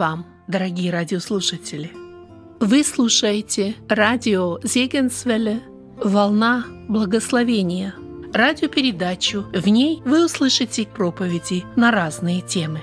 [0.00, 1.92] Вам, дорогие радиослушатели!
[2.58, 5.60] Вы слушаете радио Зегенсвелле
[6.02, 7.94] «Волна благословения»
[8.32, 9.42] радиопередачу.
[9.52, 12.80] В ней вы услышите проповеди на разные темы.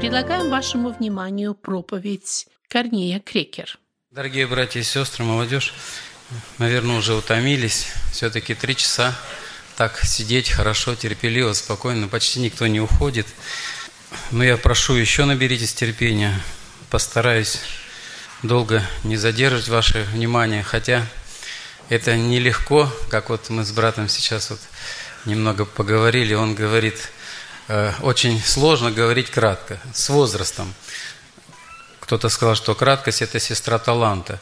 [0.00, 3.78] Предлагаем вашему вниманию проповедь Корнея Крекер.
[4.10, 5.72] Дорогие братья и сестры, молодежь,
[6.58, 7.88] наверное, уже утомились.
[8.12, 9.14] Все-таки три часа
[9.76, 12.08] так сидеть хорошо, терпеливо, спокойно.
[12.08, 13.26] Почти никто не уходит.
[14.30, 16.40] Но я прошу, еще наберитесь терпения.
[16.90, 17.60] Постараюсь
[18.42, 20.62] долго не задерживать ваше внимание.
[20.62, 21.06] Хотя
[21.88, 24.60] это нелегко, как вот мы с братом сейчас вот
[25.24, 26.34] немного поговорили.
[26.34, 27.10] Он говорит,
[27.68, 30.72] э, очень сложно говорить кратко, с возрастом.
[32.00, 34.38] Кто-то сказал, что краткость– это сестра таланта.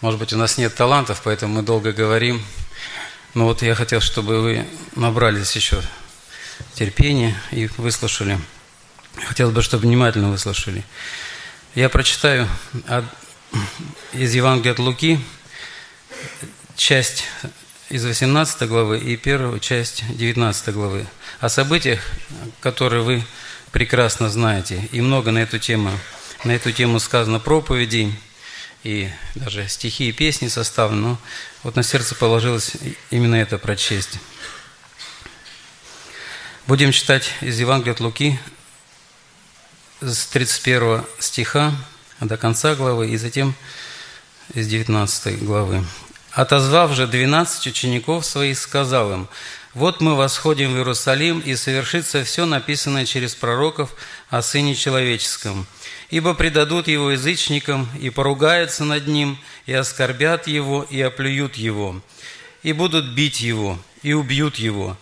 [0.00, 2.44] Может быть, у нас нет талантов, поэтому мы долго говорим.
[3.34, 5.82] Но вот я хотел, чтобы вы набрались еще
[6.74, 8.38] терпения и выслушали.
[9.26, 10.84] Хотелось бы, чтобы внимательно выслушали.
[11.74, 12.48] Я прочитаю
[14.12, 15.18] из Евангелия от Луки
[16.76, 17.24] часть
[17.90, 21.06] из 18 главы и первую часть 19 главы
[21.40, 22.00] о событиях,
[22.60, 23.24] которые вы
[23.72, 25.90] прекрасно знаете, и много на эту тему
[26.44, 28.14] на эту тему сказано проповедей,
[28.84, 31.18] и даже стихи и песни составлены, но
[31.62, 32.72] вот на сердце положилось
[33.10, 34.18] именно это прочесть.
[36.66, 38.38] Будем читать из Евангелия от Луки
[40.00, 41.74] с 31 стиха
[42.20, 43.54] до конца главы и затем
[44.54, 45.84] из 19 главы.
[46.32, 49.28] «Отозвав же двенадцать учеников своих, сказал им,
[49.74, 53.94] «Вот мы восходим в Иерусалим, и совершится все написанное через пророков
[54.28, 55.66] о Сыне Человеческом»
[56.10, 62.00] ибо предадут его язычникам, и поругаются над ним, и оскорбят его, и оплюют его,
[62.62, 64.96] и будут бить его, и убьют его,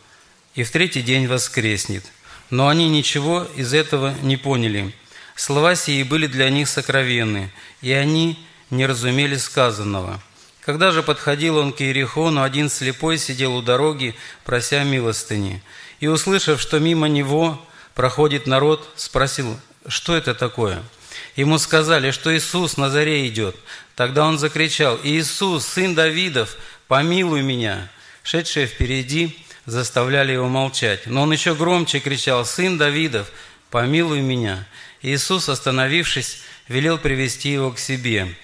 [0.54, 2.04] и в третий день воскреснет.
[2.50, 4.94] Но они ничего из этого не поняли.
[5.34, 7.50] Слова сии были для них сокровенны,
[7.82, 8.38] и они
[8.70, 10.20] не разумели сказанного.
[10.64, 15.62] Когда же подходил он к Иерихону, один слепой сидел у дороги, прося милостыни.
[16.00, 20.82] И, услышав, что мимо него проходит народ, спросил, что это такое–
[21.36, 23.56] Ему сказали, что Иисус на заре идет.
[23.94, 26.56] Тогда он закричал, «Иисус, сын Давидов,
[26.88, 27.90] помилуй меня!»
[28.22, 31.06] Шедшие впереди заставляли его молчать.
[31.06, 33.30] Но он еще громче кричал, «Сын Давидов,
[33.70, 34.66] помилуй меня!»
[35.02, 38.34] Иисус, остановившись, велел привести его к себе.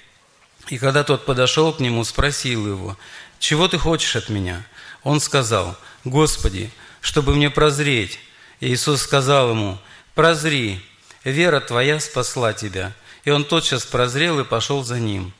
[0.68, 2.98] И когда тот подошел к нему, спросил его,
[3.38, 4.64] «Чего ты хочешь от меня?»
[5.02, 6.70] Он сказал, «Господи,
[7.00, 8.18] чтобы мне прозреть».
[8.60, 9.78] Иисус сказал ему,
[10.14, 10.80] «Прозри,
[11.24, 12.92] вера твоя спасла тебя».
[13.24, 15.32] И он тотчас прозрел и пошел за ним,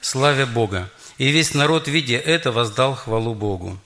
[0.00, 0.90] славя Бога.
[1.18, 3.78] И весь народ, видя это, воздал хвалу Богу.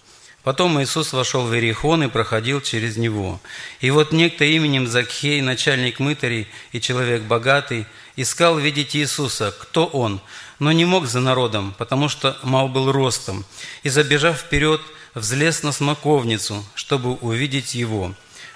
[0.42, 3.40] Потом Иисус вошел в Иерихон и проходил через него.
[3.80, 7.86] И вот некто именем Закхей, начальник мытарей и человек богатый,
[8.16, 10.20] искал видеть Иисуса, кто он,
[10.58, 13.44] но не мог за народом, потому что мал был ростом.
[13.84, 14.80] И, забежав вперед,
[15.14, 18.12] взлез на смоковницу, чтобы увидеть его,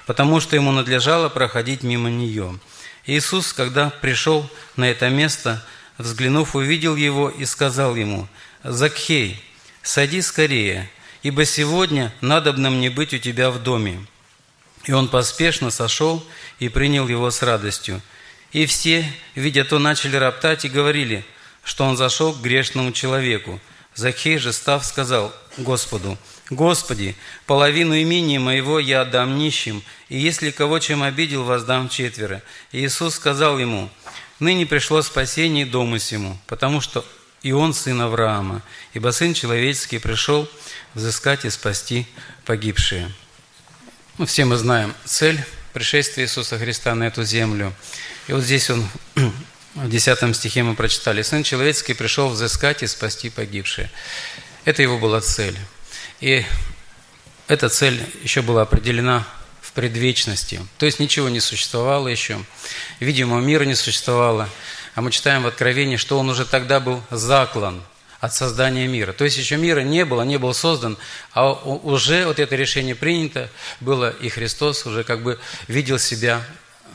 [0.06, 2.58] потому что ему надлежало проходить мимо нее.
[3.06, 5.64] Иисус, когда пришел на это место,
[5.96, 8.28] взглянув, увидел его и сказал ему,
[8.64, 9.42] «Закхей,
[9.82, 10.90] сади скорее,
[11.22, 14.04] ибо сегодня надобно мне быть у тебя в доме».
[14.84, 16.24] И он поспешно сошел
[16.58, 18.00] и принял его с радостью.
[18.52, 21.24] И все, видя то, начали роптать и говорили,
[21.64, 23.60] что он зашел к грешному человеку.
[23.94, 26.16] Закхей же, став, сказал Господу,
[26.50, 32.42] «Господи, половину имения моего я отдам нищим, и если кого чем обидел, воздам четверо».
[32.70, 33.90] И Иисус сказал ему,
[34.38, 37.04] «Ныне пришло спасение дому сему, потому что
[37.42, 38.62] и он сын Авраама,
[38.94, 40.48] ибо сын человеческий пришел
[40.94, 42.06] взыскать и спасти
[42.44, 43.12] погибшие».
[44.18, 47.74] Ну, все мы знаем цель пришествия Иисуса Христа на эту землю.
[48.28, 48.88] И вот здесь он,
[49.74, 53.90] в 10 стихе мы прочитали, «Сын человеческий пришел взыскать и спасти погибшие».
[54.64, 55.56] Это его была цель.
[56.20, 56.44] И
[57.48, 59.26] эта цель еще была определена
[59.60, 60.60] в предвечности.
[60.78, 62.38] То есть ничего не существовало еще,
[63.00, 64.48] видимого мира не существовало.
[64.94, 67.82] А мы читаем в Откровении, что он уже тогда был заклан
[68.20, 69.12] от создания мира.
[69.12, 70.96] То есть еще мира не было, не был создан,
[71.34, 75.38] а уже вот это решение принято было, и Христос уже как бы
[75.68, 76.42] видел себя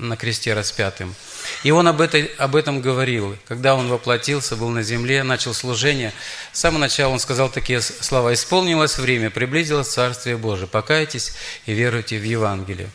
[0.01, 1.15] на кресте распятым.
[1.63, 6.11] И он об, этой, об этом говорил, когда он воплотился, был на земле, начал служение.
[6.51, 8.33] С самого начала он сказал такие слова.
[8.33, 10.67] «Исполнилось время, приблизилось Царствие Божие.
[10.67, 11.33] Покайтесь
[11.65, 12.89] и веруйте в Евангелие».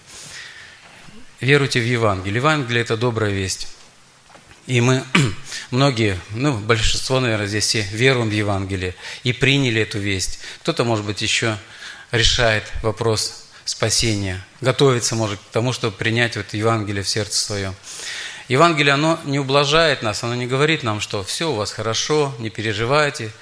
[1.40, 2.36] Веруйте в Евангелие.
[2.36, 3.68] Евангелие– это добрая весть.
[4.66, 5.04] И мы,
[5.70, 10.40] многие, ну, большинство, наверное, здесь все веруем в Евангелие и приняли эту весть.
[10.62, 11.58] Кто-то, может быть, еще
[12.10, 17.74] решает вопрос спасения, готовится, может, к тому, чтобы принять вот Евангелие в сердце свое.
[18.48, 22.48] Евангелие, оно не ублажает нас, оно не говорит нам, что все у вас хорошо, не
[22.48, 23.32] переживайте,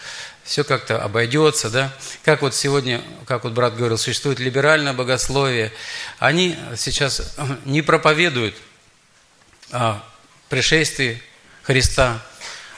[0.44, 1.93] все как-то обойдется, да.
[2.25, 5.73] Как вот сегодня, как вот брат говорил, существует либеральное богословие.
[6.19, 7.37] Они сейчас
[7.67, 8.56] не проповедуют
[9.70, 10.03] о
[10.49, 11.23] пришествии
[11.62, 12.23] Христа,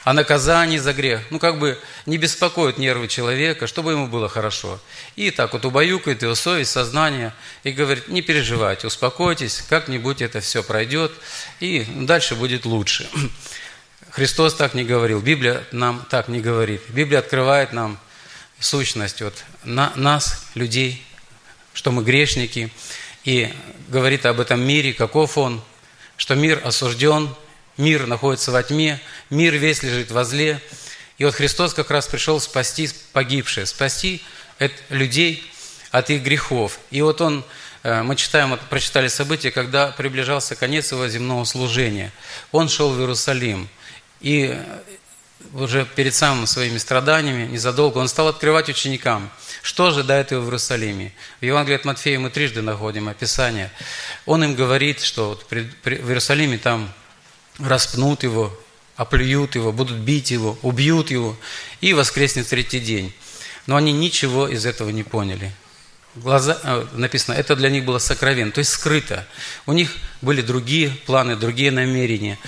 [0.07, 1.21] о наказании за грех.
[1.31, 1.77] Ну, как бы
[2.07, 4.79] не беспокоит нервы человека, чтобы ему было хорошо.
[5.17, 10.63] И так вот убаюкает его совесть, сознание и говорит, не переживайте, успокойтесь, как-нибудь это все
[10.63, 11.11] пройдет,
[11.59, 13.11] и дальше будет лучше.
[14.11, 16.83] Христос так не говорил, Библия нам так не говорит.
[16.91, 17.99] Библия открывает нам
[18.61, 21.05] сущность вот, на, нас, людей,
[21.75, 22.71] что мы грешники,
[23.25, 23.53] и
[23.89, 25.61] говорит об этом мире, каков он,
[26.17, 27.29] что мир осужден,
[27.77, 29.01] мир находится во тьме,
[29.31, 30.61] мир весь лежит во зле.
[31.19, 34.23] И вот Христос как раз пришел спасти погибшие, спасти
[34.89, 35.51] людей
[35.91, 36.79] от их грехов.
[36.91, 37.45] И вот он,
[37.83, 42.13] э, мы читаем, прочитали события, когда приближался конец его земного служения.
[42.53, 43.69] Он шел в Иерусалим.
[44.21, 44.59] И
[45.53, 49.31] уже перед самыми своими страданиями, незадолго, он стал открывать ученикам,
[49.63, 51.13] что ожидает его в Иерусалиме.
[51.41, 53.71] В Евангелии от Матфея мы трижды находим описание.
[54.25, 56.93] Он им говорит, что вот в Иерусалиме там
[57.59, 58.57] распнут его,
[58.97, 61.37] оплюют его, будут бить его, убьют его
[61.81, 63.13] и воскреснет третий день.
[63.67, 65.53] Но они ничего из этого не поняли.
[66.15, 69.27] Глаза, э, написано, это для них было сокровенно, то есть скрыто.
[69.67, 72.39] У них были другие планы, другие намерения.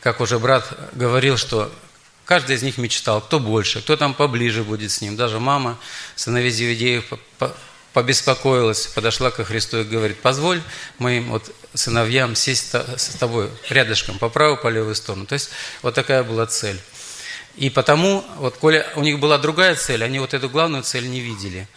[0.00, 1.72] Как уже брат говорил, что
[2.26, 5.16] каждый из них мечтал, кто больше, кто там поближе будет с ним.
[5.16, 5.78] Даже мама
[6.16, 7.04] сыновей Зеведеев
[7.94, 10.60] побеспокоилась, подошла ко Христу и говорит, позволь
[10.98, 15.26] моим вот сыновьям сесть с тобой рядышком, по правую, по левую сторону.
[15.26, 15.50] То есть
[15.80, 16.78] вот такая была цель.
[17.54, 21.20] И потому, вот, коли у них была другая цель, они вот эту главную цель не
[21.20, 21.68] видели.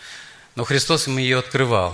[0.55, 1.93] Но Христос им ее открывал.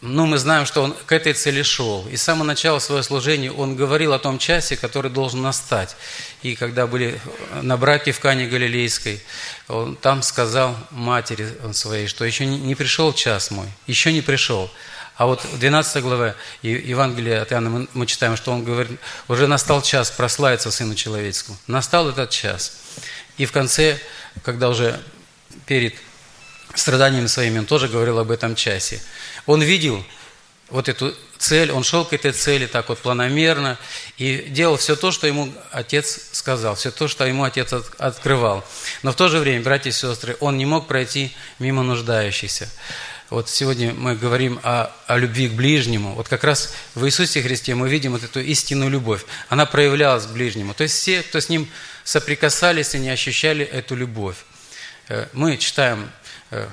[0.00, 2.06] Ну, мы знаем, что он к этой цели шел.
[2.08, 5.94] И с самого начала своего служения он говорил о том часе, который должен настать.
[6.42, 7.20] И когда были
[7.62, 9.22] на браке в Кане Галилейской,
[9.68, 14.70] он там сказал матери своей, что еще не пришел час мой, еще не пришел.
[15.16, 19.82] А вот в 12 главе Евангелия от Иоанна мы читаем, что он говорит, уже настал
[19.82, 21.58] час прославиться Сыну Человеческому.
[21.66, 22.72] Настал этот час.
[23.36, 24.00] И в конце,
[24.42, 24.98] когда уже
[25.66, 25.94] перед
[26.74, 29.00] страданиями своими, он тоже говорил об этом часе.
[29.50, 30.04] Он видел
[30.68, 33.78] вот эту цель, он шел к этой цели так вот планомерно
[34.16, 38.64] и делал все то, что ему отец сказал, все то, что ему отец открывал.
[39.02, 42.68] Но в то же время, братья и сестры, он не мог пройти мимо нуждающихся.
[43.28, 46.14] Вот сегодня мы говорим о, о любви к ближнему.
[46.14, 49.24] Вот как раз в Иисусе Христе мы видим вот эту истинную любовь.
[49.48, 50.74] Она проявлялась к ближнему.
[50.74, 51.68] То есть все, кто с ним
[52.04, 54.36] соприкасались и не ощущали эту любовь.
[55.08, 56.08] Э, мы читаем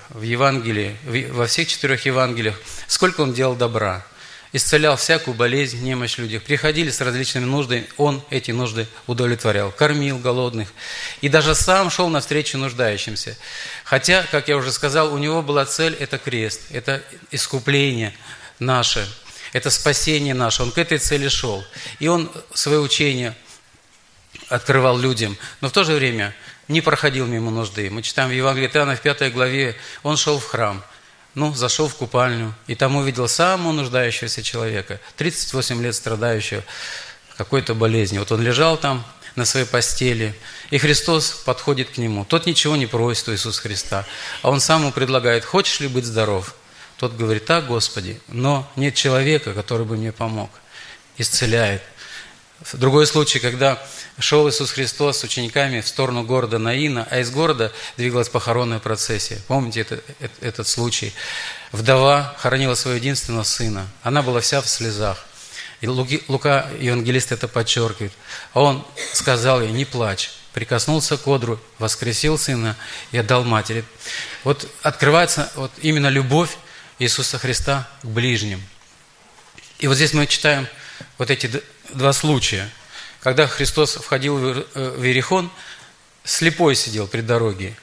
[0.09, 0.97] в Евангелии,
[1.31, 4.05] во всех четырех Евангелиях, сколько он делал добра–
[4.53, 6.43] исцелял всякую болезнь, немощь людях.
[6.43, 10.73] Приходили с различными нуждами, он эти нужды удовлетворял, кормил голодных.
[11.21, 13.37] И даже сам шел навстречу нуждающимся.
[13.83, 18.13] Хотя, как я уже сказал, у него была цель– это крест, это искупление
[18.59, 19.07] наше,
[19.53, 20.63] это спасение наше.
[20.63, 21.65] Он к этой цели шел.
[21.99, 23.35] И он свое учение
[24.49, 26.33] открывал людям, но в то же время
[26.67, 27.89] не проходил мимо нужды.
[27.89, 30.83] Мы читаем в Евангелии Иоанна в пятой главе, он шел в храм–
[31.37, 36.63] ну, зашел в купальню, и там увидел самого нуждающегося человека, 38 лет страдающего
[37.37, 38.21] какой-то болезнью.
[38.21, 39.05] Вот он лежал там
[39.35, 40.33] на своей постели,
[40.71, 42.25] и Христос подходит к нему.
[42.25, 44.03] Тот ничего не просит у Иисуса Христа,
[44.41, 46.55] а он сам ему предлагает, хочешь ли быть здоров?
[46.97, 50.49] Тот говорит, так, Господи, но нет человека, который бы мне помог.
[51.19, 51.83] Исцеляет.
[52.73, 53.79] Другой случай, когда
[54.19, 59.39] шел Иисус Христос с учениками в сторону города Наина, а из города двигалась похоронная процессия.
[59.47, 61.13] Помните это, это, этот случай?
[61.71, 63.87] Вдова хоронила своего единственного сына.
[64.01, 65.25] Она была вся в слезах.
[65.79, 68.11] И Лука, евангелист, это подчеркивает.
[68.53, 70.31] А он сказал ей, не плачь.
[70.53, 72.75] Прикоснулся к одру, воскресил сына
[73.11, 73.85] и отдал матери.
[74.43, 76.57] Вот открывается вот именно любовь
[76.97, 78.63] Иисуса Христа к ближним.
[79.77, 80.67] И вот здесь мы читаем
[81.19, 81.61] вот эти
[81.93, 82.71] два случая.
[83.27, 85.51] Когда Христос входил в э, Иерихон,
[86.23, 87.75] слепой сидел при дороге.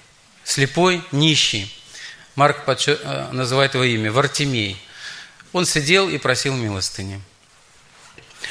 [0.43, 1.71] Слепой, нищий.
[2.35, 4.81] Марк э, называет его имя, Вартимей.
[5.53, 7.21] Он сидел и просил милостыни.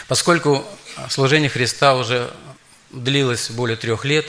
[0.07, 0.63] Поскольку
[1.09, 2.31] служение Христа уже
[2.91, 4.27] длилось более трех лет,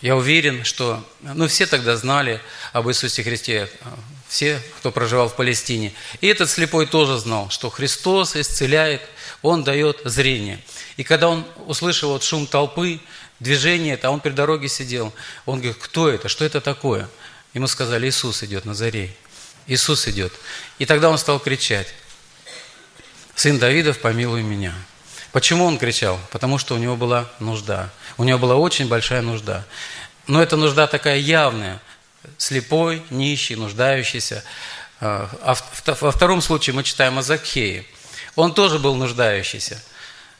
[0.00, 2.40] я уверен, что ну, все тогда знали
[2.72, 3.68] об Иисусе Христе,
[4.28, 5.92] все, кто проживал в Палестине.
[6.22, 9.02] И этот слепой тоже знал, что Христос исцеляет–
[9.42, 10.60] он дает зрение.
[10.96, 13.00] И когда он услышал вот шум толпы,
[13.38, 15.12] движение, а он при дороге сидел,
[15.46, 17.08] он говорит, кто это, что это такое?
[17.54, 19.14] Ему сказали, Иисус идет на заре.
[19.66, 20.32] Иисус идет.
[20.78, 21.88] И тогда он стал кричать,
[23.34, 24.74] сын Давидов, помилуй меня.
[25.32, 26.18] Почему он кричал?
[26.30, 27.90] Потому что у него была нужда.
[28.18, 29.64] У него была очень большая нужда.
[30.26, 31.80] Но эта нужда такая явная.
[32.36, 34.44] Слепой, нищий, нуждающийся.
[35.00, 35.54] А, а
[36.00, 37.84] во втором случае мы читаем о Закхее.
[38.36, 39.82] Он тоже был нуждающийся.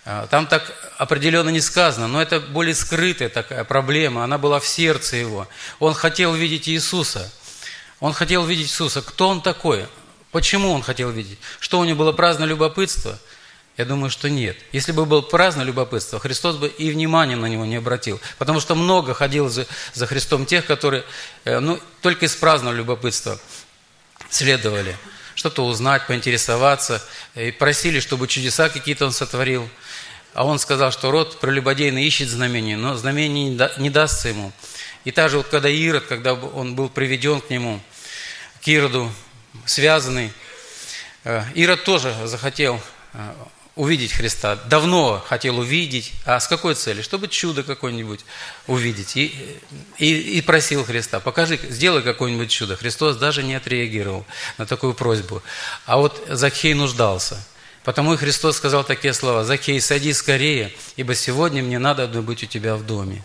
[0.05, 4.67] А, там так определенно не сказано, но это более скрытая такая проблема, она была в
[4.67, 5.49] сердце его.
[5.79, 7.31] Он хотел видеть Иисуса.
[8.01, 9.03] Он хотел видеть Иисуса.
[9.03, 9.87] Кто он такой?
[10.31, 11.39] Почему он хотел видеть?
[11.59, 13.19] Что у него было праздное любопытство–
[13.81, 14.59] я думаю, что нет.
[14.73, 18.21] Если бы был праздно любопытство, Христос бы и внимания на него не обратил.
[18.37, 21.03] Потому что много ходил за, за Христом тех, которые
[21.47, 23.41] э, ну, только из праздного любопытства
[24.29, 24.99] следовали.
[25.41, 27.03] Что-то узнать, поинтересоваться.
[27.35, 29.67] И просили, чтобы чудеса какие-то он сотворил.
[30.35, 34.53] А он сказал, что род прелюбодейный ищет знамения, но знамений не дастся ему.
[35.07, 37.81] И также вот когда Ирод, когда он был приведен к нему,
[38.63, 39.11] к Ироду,
[39.65, 40.31] связанный,
[41.25, 42.79] э, Ирод тоже захотел
[43.15, 43.35] э,
[43.81, 44.57] увидеть Христа.
[44.67, 46.13] Давно хотел увидеть.
[46.27, 47.03] А с какой целью?
[47.03, 48.21] Чтобы чудо какое-нибудь
[48.67, 49.17] увидеть.
[49.17, 49.59] И,
[49.97, 52.77] и, и просил Христа, покажи, сделай какое-нибудь чудо.
[52.77, 54.27] Христос даже не отреагировал
[54.59, 55.43] на такую просьбу.
[55.87, 57.43] А вот Закхей нуждался.
[57.83, 59.45] Потому и Христос сказал такие слова.
[59.45, 63.25] Закхей, сади скорее, ибо сегодня мне надо быть у тебя в доме.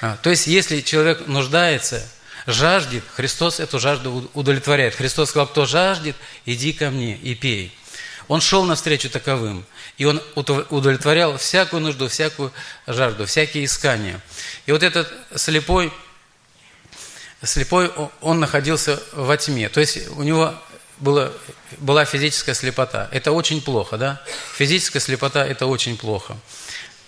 [0.00, 2.02] А, то есть, если человек нуждается,
[2.46, 4.94] жаждет, Христос эту жажду удовлетворяет.
[4.94, 7.76] Христос сказал, кто жаждет, иди ко мне и пей.
[8.28, 9.64] Он шел навстречу таковым,
[9.98, 12.52] и он удовлетворял всякую нужду, всякую
[12.86, 14.20] жажду, всякие искания.
[14.66, 15.92] И вот этот слепой,
[17.42, 17.90] слепой,
[18.20, 19.68] он находился во тьме.
[19.68, 20.54] То есть у него
[20.98, 21.32] было,
[21.78, 23.08] была физическая слепота.
[23.12, 24.22] Это очень плохо, да?
[24.56, 26.36] Физическая слепота– это очень плохо.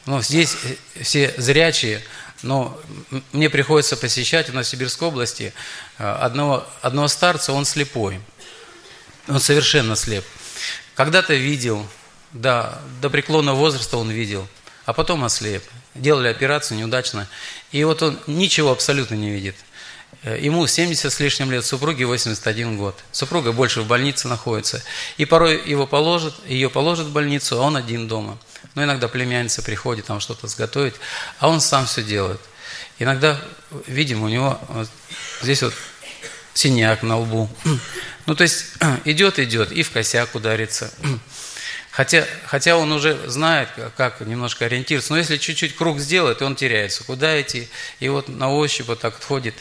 [0.04, 0.56] Но здесь
[1.00, 2.02] все зрячие,
[2.42, 2.78] но
[3.32, 5.52] мне приходится посещать в Новосибирской области
[5.98, 8.20] э, одного, одного старца, он слепой.
[9.26, 10.24] Он совершенно слеп.
[10.96, 11.86] Когда-то видел,
[12.32, 14.48] да, до преклонного возраста он видел,
[14.86, 15.62] а потом ослеп.
[15.94, 17.28] Делали операцию неудачно.
[17.70, 19.56] И вот он ничего абсолютно не видит.
[20.22, 22.98] Э, ему 70 с лишним лет, супруге 81 год.
[23.12, 24.82] Супруга больше в больнице находится.
[25.18, 28.38] И порой его положат, ее положат в больницу, а он один дома.
[28.74, 30.94] Но иногда племянница приходит, там что-то сготовить,
[31.38, 32.40] а он сам все делает.
[32.98, 33.38] Иногда
[33.86, 34.88] видим, у него вот
[35.42, 35.74] здесь вот
[36.56, 37.48] синяк на лбу.
[38.26, 38.66] Ну, то есть
[39.04, 40.90] идет, идет, и в косяк ударится.
[41.90, 47.04] Хотя, хотя он уже знает, как немножко ориентироваться, но если чуть-чуть круг сделает, он теряется.
[47.04, 47.70] Куда идти?
[48.00, 49.54] И вот на ощупь вот так ходит,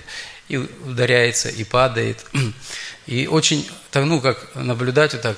[0.50, 2.26] и ударяется, и падает.
[3.06, 5.38] И очень, ну, как наблюдать вот так,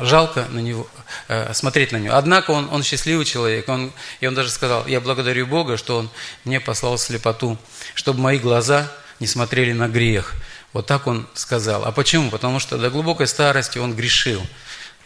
[0.00, 0.88] жалко на него,
[1.28, 2.16] э, смотреть на него.
[2.16, 6.10] Однако он, он счастливый человек, он, и он даже сказал, я благодарю Бога, что он
[6.44, 7.58] мне послал слепоту,
[7.94, 8.90] чтобы мои глаза
[9.20, 10.34] не смотрели на грех.
[10.72, 11.84] Вот так он сказал.
[11.84, 12.30] А почему?
[12.30, 14.42] Потому что до глубокой старости он грешил,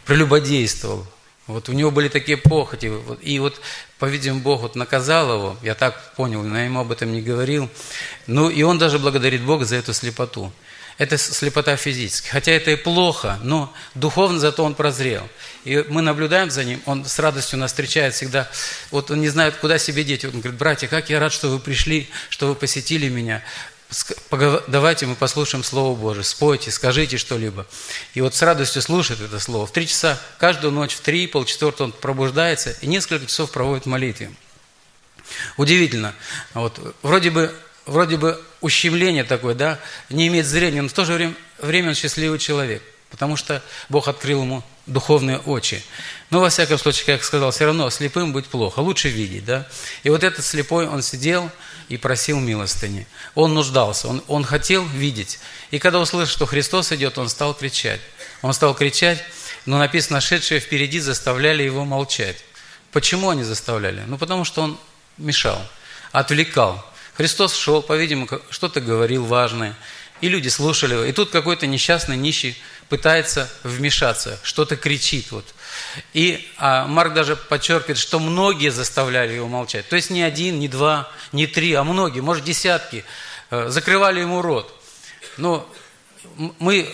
[0.05, 1.05] прелюбодействовал.
[1.47, 2.91] Вот у него были такие похоти.
[3.21, 3.61] И вот,
[3.99, 7.69] по-видимому, Бог вот наказал его, я так понял, но я ему об этом не говорил.
[8.27, 10.51] Ну, и он даже благодарит Бога за эту слепоту.
[10.97, 12.27] Это слепота физически.
[12.27, 15.29] Хотя это и плохо, но духовно зато он прозрел.
[15.63, 18.49] И мы наблюдаем за ним, он с радостью нас встречает всегда.
[18.89, 20.25] Вот он не знает, куда себе деть.
[20.25, 23.43] Он говорит, братья, как я рад, что вы пришли, что вы посетили меня
[24.67, 27.65] давайте мы послушаем Слово Божие, спойте, скажите что-либо.
[28.13, 29.65] И вот с радостью слушает это Слово.
[29.65, 33.89] В три часа, каждую ночь, в три, полчетвертого он пробуждается и несколько часов проводит в
[33.89, 34.31] молитве.
[35.57, 36.13] Удивительно.
[36.53, 37.53] Вот, вроде бы
[37.87, 39.79] вроде бы ущемление такое, да,
[40.09, 44.07] не имеет зрения, но в то же время, время он счастливый человек, потому что Бог
[44.07, 45.83] открыл ему духовные очи.
[46.29, 49.67] Но, во всяком случае, как я сказал, все равно слепым быть плохо, лучше видеть, да.
[50.03, 51.49] И вот этот слепой, он сидел,
[51.89, 53.07] и просил милостыни.
[53.35, 55.39] Он нуждался, он, он хотел видеть.
[55.71, 58.01] И когда услышал, что Христос идет, он стал кричать.
[58.41, 59.23] Он стал кричать,
[59.65, 62.37] но написано, шедшие впереди заставляли его молчать.
[62.91, 64.03] Почему они заставляли?
[64.07, 64.79] Ну, потому что он
[65.17, 65.61] мешал,
[66.11, 66.85] отвлекал.
[67.15, 69.75] Христос шел, по-видимому, что-то говорил важное,
[70.21, 71.03] и люди слушали его.
[71.03, 72.57] И тут какой-то несчастный нищий
[72.89, 75.31] пытается вмешаться, что-то кричит.
[75.31, 75.45] Вот.
[76.13, 79.87] И а, Марк даже подчеркивает, что многие заставляли его молчать.
[79.87, 83.03] То есть не один, не два, не три, а многие, может десятки,
[83.49, 84.73] э, закрывали ему рот.
[85.37, 85.69] Но
[86.59, 86.89] мы,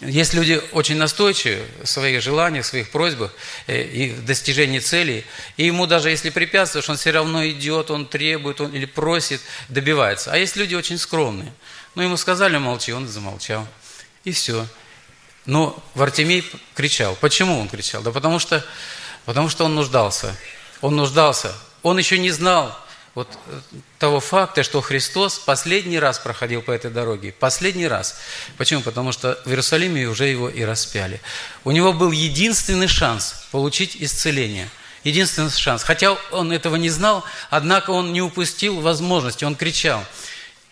[0.00, 3.32] есть люди очень настойчивые в своих желаниях, в своих просьбах
[3.66, 5.24] э, и в достижении целей.
[5.56, 10.32] И ему даже если препятствуешь, он все равно идет, он требует он, или просит, добивается.
[10.32, 11.52] А есть люди очень скромные.
[11.94, 13.66] Ну, ему сказали молчи, он замолчал.
[14.24, 14.66] И все.
[15.46, 17.16] Но Вартимей кричал.
[17.16, 18.02] Почему он кричал?
[18.02, 18.64] Да потому что
[19.24, 20.34] Потому что он нуждался.
[20.80, 21.54] Он нуждался.
[21.82, 22.76] Он еще не знал
[23.14, 23.60] вот э,
[23.98, 27.32] того факта, что Христос последний раз проходил по этой дороге.
[27.38, 28.18] Последний раз.
[28.56, 28.82] Почему?
[28.82, 31.20] Потому что в Иерусалиме уже его и распяли.
[31.64, 34.68] У него был единственный шанс получить исцеление.
[35.04, 35.82] Единственный шанс.
[35.82, 39.44] Хотя он этого не знал, однако он не упустил возможности.
[39.44, 40.04] Он кричал.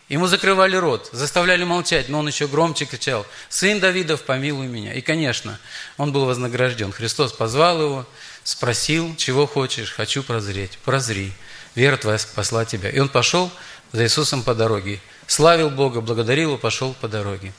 [0.09, 4.95] Ему закрывали рот, заставляли молчать, но он еще громче кричал, «Сын Давидов, помилуй меня».
[4.95, 5.59] И, конечно,
[5.99, 6.93] он был вознагражден.
[6.93, 8.07] Христос позвал его,
[8.43, 10.79] спросил, чего хочешь, хочу прозреть.
[10.85, 11.33] Прозри,
[11.75, 12.89] вера твоя спасла тебя.
[12.89, 13.51] И он пошел
[13.93, 14.99] за Иисусом по дороге.
[15.27, 17.53] Славил Бога, благодарил и пошел по дороге.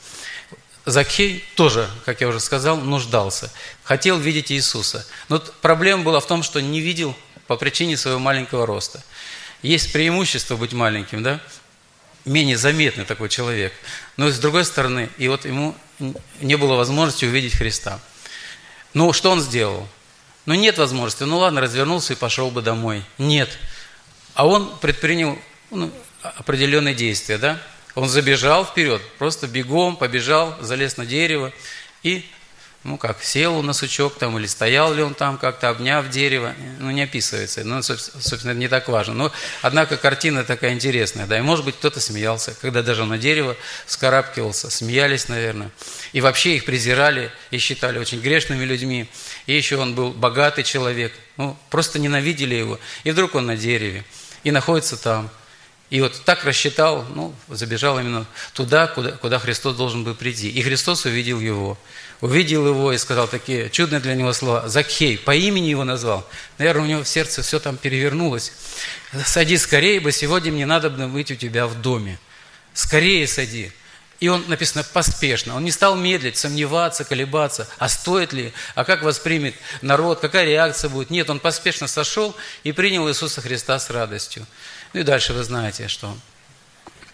[0.86, 3.52] Закхей тоже, как я уже сказал, нуждался.
[3.84, 5.06] Хотел видеть Иисуса.
[5.28, 7.16] Но проблема была в том, что не видел
[7.46, 9.04] по причине своего маленького роста.
[9.62, 11.40] Есть преимущество быть маленьким, да?
[12.30, 13.74] Менее заметный такой человек.
[14.18, 15.76] Но с другой стороны, и вот ему
[16.40, 18.00] не было возможности увидеть Христа.
[18.94, 19.88] Ну, что он сделал?
[20.46, 21.24] Ну, нет возможности.
[21.24, 23.04] Ну, ладно, развернулся и пошел бы домой.
[23.18, 23.50] Нет.
[24.34, 25.38] А он предпринял
[25.72, 27.62] ну, определенные действия, да?
[27.96, 31.52] Он забежал вперед, просто бегом побежал, залез на дерево
[32.04, 32.26] и
[32.84, 36.92] ну как, сел на сучок там, или стоял ли он там как-то, обняв дерево, ну
[36.92, 39.14] не описывается, ну, собственно, не так важно.
[39.14, 39.32] Но,
[39.62, 44.70] однако, картина такая интересная, да, и, может быть, кто-то смеялся, когда даже на дерево вскарабкивался,
[44.70, 45.72] смеялись, наверное,
[46.14, 49.10] и вообще их презирали и считали очень грешными людьми,
[49.46, 54.06] и еще он был богатый человек, ну, просто ненавидели его, и вдруг он на дереве,
[54.44, 55.30] и находится там,
[55.90, 60.48] и вот так рассчитал, ну, забежал именно туда, куда, куда Христос должен был прийти.
[60.48, 61.80] И Христос увидел его.
[62.22, 64.68] Увидел его и сказал такие чудные для него слова.
[64.68, 66.28] Закхей, по имени его назвал.
[66.58, 68.52] Наверное, у него в сердце все там перевернулось.
[69.26, 72.20] Сади скорее бы, сегодня мне надо быть у тебя в доме.
[72.74, 73.72] Скорее сади.
[74.20, 75.56] И он, написано, поспешно.
[75.56, 77.70] Он не стал медлить, сомневаться, колебаться.
[77.78, 78.52] А стоит ли?
[78.76, 80.20] А как воспримет народ?
[80.20, 81.10] Какая реакция будет?
[81.10, 84.46] Нет, он поспешно сошел и принял Иисуса Христа с радостью.
[84.92, 86.18] Ну и дальше вы знаете, что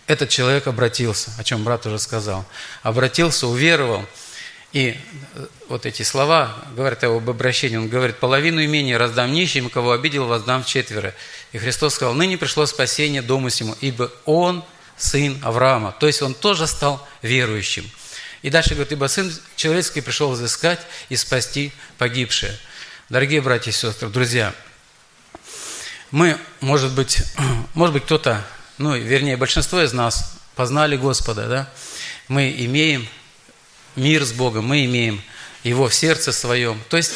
[0.07, 2.43] этот человек обратился, о чем брат уже сказал.
[2.81, 4.03] Обратился, уверовал.
[4.75, 4.93] И
[5.35, 7.77] э, вот эти слова говорят об обращении.
[7.77, 11.15] Он говорит, половину имения раздам нищим, кого обидел, воздам в четверо.
[11.53, 14.65] И Христос сказал, ныне пришло спасение дому сему, ибо он
[14.97, 15.95] сын Авраама.
[15.97, 17.89] То есть он тоже стал верующим.
[18.41, 22.59] И дальше говорит, ибо сын человеческий пришел взыскать и спасти погибшее.
[23.07, 24.53] Дорогие братья и сестры, друзья,
[26.11, 27.23] мы, может быть,
[27.75, 28.45] может быть кто-то,
[28.77, 31.69] ну, вернее, большинство из нас познали Господа, да?
[32.27, 33.07] Мы имеем
[33.95, 35.21] мир с Богом, мы имеем
[35.63, 36.81] Его в сердце своем.
[36.89, 37.13] То есть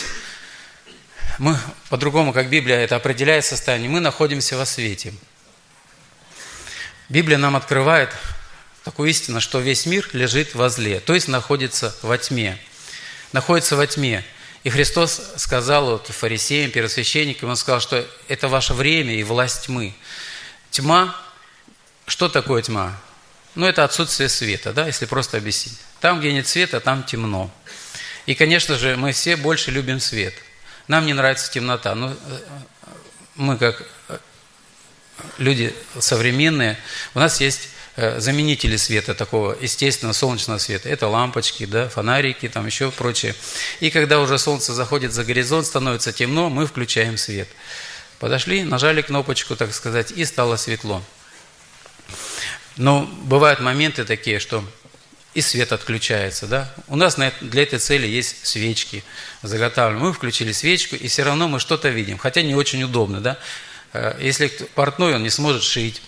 [1.38, 1.58] мы,
[1.90, 5.14] по-другому, как Библия это определяет состояние, мы находимся во свете.
[7.08, 8.10] Библия нам открывает
[8.84, 12.58] такую истину, что весь мир лежит во зле, то есть находится во тьме.
[13.32, 14.24] Находится во тьме.
[14.64, 19.94] И Христос сказал вот фарисеям, первосвященникам, Он сказал, что это ваше время и власть тьмы.
[20.72, 21.16] Тьма,
[22.06, 23.00] что такое тьма?
[23.56, 25.78] Ну, это отсутствие света, да, если просто объяснить.
[26.00, 27.52] Там, где нет света, там темно.
[28.26, 30.34] И, конечно же, мы все больше любим свет.
[30.88, 31.96] Нам не нравится темнота.
[31.96, 32.16] Но э,
[33.36, 34.18] мы, как э,
[35.38, 36.78] люди современные,
[37.16, 37.70] у нас есть
[38.02, 40.88] Э, заменители света такого естественного солнечного света.
[40.88, 43.36] Это лампочки, да, фонарики, там еще прочее.
[43.82, 47.50] И когда уже солнце заходит за горизонт, становится темно, мы включаем свет.
[48.20, 51.04] Подошли, нажали кнопочку, так сказать, и стало светло.
[52.80, 54.64] Но бывают моменты такие, что
[55.34, 56.48] и свет отключается.
[56.48, 56.74] Да?
[56.88, 59.04] У нас для этой цели есть свечки
[59.44, 60.08] заготавливаем.
[60.08, 63.20] Мы включили свечку, и все равно мы что-то видим, хотя не очень удобно.
[63.20, 63.38] Да?
[63.92, 66.02] Э, если портной, он не сможет шить,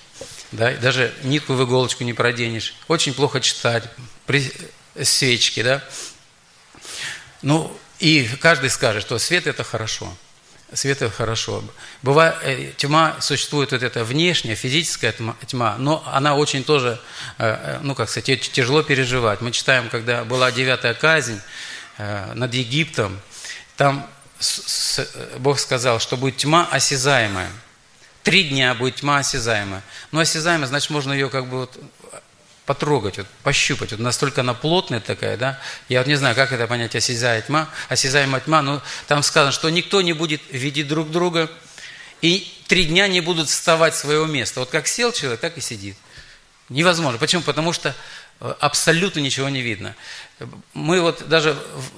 [0.53, 2.73] да, даже нитку в иголочку не проденешь.
[2.88, 3.84] Очень плохо читать
[4.25, 4.49] при
[5.03, 5.84] свечке, да.
[7.41, 10.15] Ну, и каждый скажет, что свет– это хорошо.
[10.73, 11.63] Свет– это хорошо.
[12.01, 15.13] Бывает, э, тьма, существует вот эта внешняя, физическая
[15.45, 16.99] тьма, но она очень тоже,
[17.38, 19.41] э, э, ну, как сказать, тяжело переживать.
[19.41, 21.41] Мы читаем, когда была девятая казнь
[21.97, 23.19] над Египтом,
[23.77, 24.07] там
[25.38, 27.49] Бог сказал, что будет тьма осязаемая–
[28.23, 29.81] Три дня будет тьма осязаемая.
[30.12, 31.77] Но осязаемая, значит, можно ее как бы вот
[32.65, 33.91] потрогать, вот, пощупать.
[33.91, 35.60] Вот настолько она плотная такая, да.
[35.89, 39.69] Я вот не знаю, как это понять, осязаемая тьма, осязаемая тьма, но там сказано, что
[39.69, 41.50] никто не будет видеть друг друга,
[42.21, 44.60] и три дня не будут вставать с своего места.
[44.60, 45.97] Вот как сел человек, так и сидит.
[46.69, 47.19] Невозможно.
[47.19, 47.41] Почему?
[47.41, 47.93] Потому что
[48.60, 49.95] абсолютно ничего не видно.
[50.73, 51.56] Мы вот даже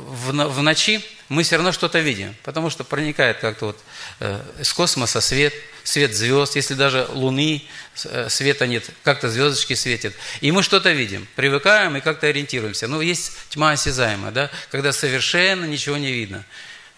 [0.08, 3.80] в, в, ночи, мы все равно что-то видим, потому что проникает как-то вот
[4.20, 5.54] э, из космоса свет,
[5.84, 7.64] свет звезд, если даже луны
[8.04, 10.14] э, света нет, как-то звездочки светят.
[10.42, 12.88] И мы что-то видим, привыкаем и как-то ориентируемся.
[12.88, 16.44] Но есть тьма осязаемая, да, когда совершенно ничего не видно.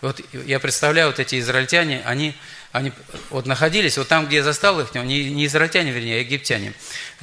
[0.01, 2.35] Вот я представляю, вот эти израильтяне, они,
[2.71, 2.91] они
[3.29, 6.73] вот находились, вот там, где я застал их, не, не израильтяне, вернее, а египтяне,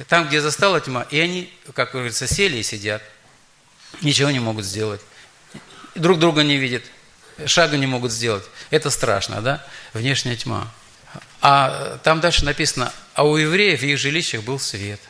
[0.07, 3.01] там, где я застал тьма, и они, как говорится, сели и сидят,
[4.01, 5.01] ничего не могут сделать,
[5.95, 6.83] друг друга не видят,
[7.45, 8.43] шага не могут сделать.
[8.69, 9.65] Это страшно, да?
[9.93, 10.71] Внешняя тьма.
[11.41, 14.99] А там дальше написано, а у евреев в их жилищах был свет–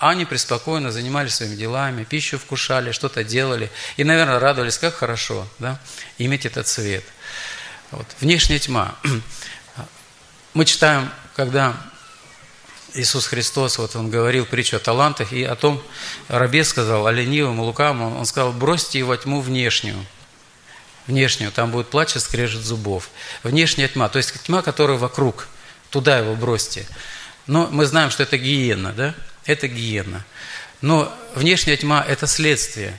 [0.00, 3.70] они преспокойно занимались своими делами, пищу вкушали, что-то делали.
[3.98, 5.78] И, наверное, радовались, как хорошо да,
[6.16, 7.04] иметь этот свет.
[7.90, 8.06] Вот.
[8.18, 8.94] Внешняя тьма.
[10.54, 11.76] Мы читаем, когда
[12.94, 15.82] Иисус Христос, вот Он говорил притчу о талантах, и о том,
[16.28, 20.04] рабе сказал, о ленивом, лукавом, Он сказал, бросьте его тьму внешнюю.
[21.06, 23.10] Внешнюю, там будет плач и скрежет зубов.
[23.42, 25.48] Внешняя тьма, то есть тьма, которая вокруг,
[25.90, 26.86] туда его бросьте.
[27.46, 29.14] Но мы знаем, что это гиена, да?
[29.44, 30.24] это гиена.
[30.80, 32.98] Но внешняя тьма– это следствие.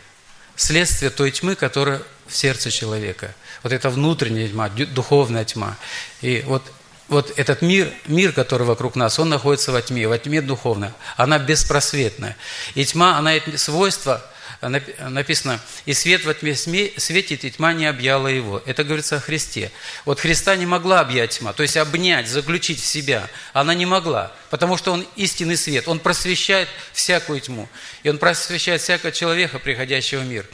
[0.56, 3.34] Следствие той тьмы, которая в сердце человека.
[3.64, 5.78] Вот это внутренняя тьма, духовная тьма.
[6.22, 6.64] И вот,
[7.12, 10.90] вот этот мир, мир, который вокруг нас, он находится во тьме, во тьме духовной.
[11.18, 12.38] Она беспросветная.
[12.74, 14.24] И тьма, она имеет свойство
[14.62, 18.62] написано, «И свет во тьме светит, и тьма не объяла его».
[18.66, 19.72] Это говорится о Христе.
[20.06, 23.28] Вот Христа не могла объять тьма, то есть обнять, заключить в себя.
[23.54, 25.88] Она не могла, потому что Он истинный свет.
[25.88, 27.68] Он просвещает всякую тьму.
[28.04, 30.46] И Он просвещает всякого человека, приходящего в мир.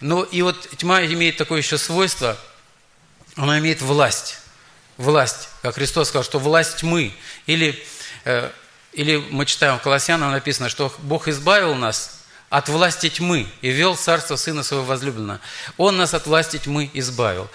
[0.00, 2.38] Но и вот тьма имеет такое еще свойство,
[3.34, 4.41] она имеет власть.
[5.02, 5.48] Власть.
[5.62, 7.12] Как Христос сказал, что власть тьмы.
[7.46, 7.82] Или,
[8.24, 8.50] э,
[8.92, 13.96] или мы читаем в Колоссянам написано, что Бог избавил нас от власти тьмы и вел
[13.96, 15.40] царство Сына Своего возлюбленного.
[15.76, 17.50] Он нас от власти тьмы избавил.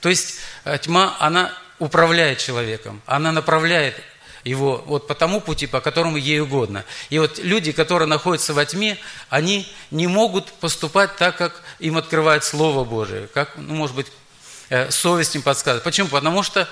[0.00, 3.96] То есть э, тьма, она управляет человеком, она направляет
[4.44, 6.84] его вот по тому пути, по которому ей угодно.
[7.10, 12.44] И вот люди, которые находятся во тьме, они не могут поступать так, как им открывает
[12.44, 14.06] Слово Божие, как, ну, может быть,
[14.90, 15.84] совесть им подсказывает.
[15.84, 16.08] Почему?
[16.08, 16.68] Потому что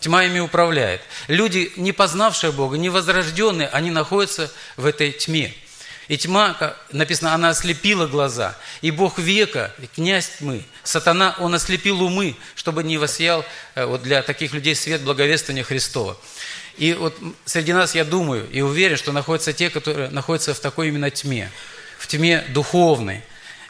[0.00, 1.00] тьма ими управляет.
[1.28, 5.54] Люди, не познавшие Бога, не возрожденные, они находятся в этой тьме.
[6.08, 6.56] И тьма,
[6.90, 8.56] написано, она ослепила глаза.
[8.80, 14.22] И Бог века, князь тьмы, сатана, он ослепил умы, чтобы не воссиял э, вот для
[14.22, 16.18] таких людей свет благовествования Христова.
[16.76, 20.88] И вот среди нас, я думаю и уверен, что находятся те, которые находятся в такой
[20.88, 21.50] именно тьме,
[21.98, 23.22] в тьме духовной.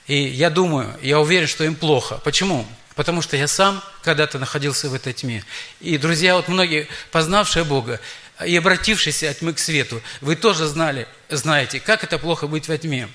[0.07, 2.21] И я думаю, я уверен, что им плохо.
[2.25, 2.67] Почему?
[2.95, 5.45] Потому что я сам когда-то находился в этой тьме.
[5.81, 8.01] И, друзья, вот многие, познавшие Бога,
[8.45, 12.77] и обратившись от тьмы к свету, вы тоже знали, знаете, как это плохо быть во
[12.77, 13.09] тьме,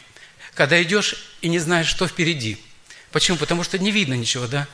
[0.53, 2.57] когда идешь и не знаешь, что впереди.
[3.11, 3.37] Почему?
[3.37, 4.67] Потому что не видно ничего, да?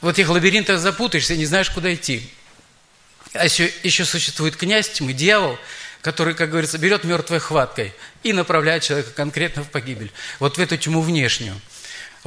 [0.00, 2.30] В этих лабиринтах запутаешься, не знаешь, куда идти.
[3.32, 5.58] А еще, еще существует князь тьмы, дьявол,
[6.02, 10.12] который, как говорится, берет мертвой хваткой и направляет человека конкретно в погибель.
[10.38, 11.60] Вот в эту тьму внешнюю.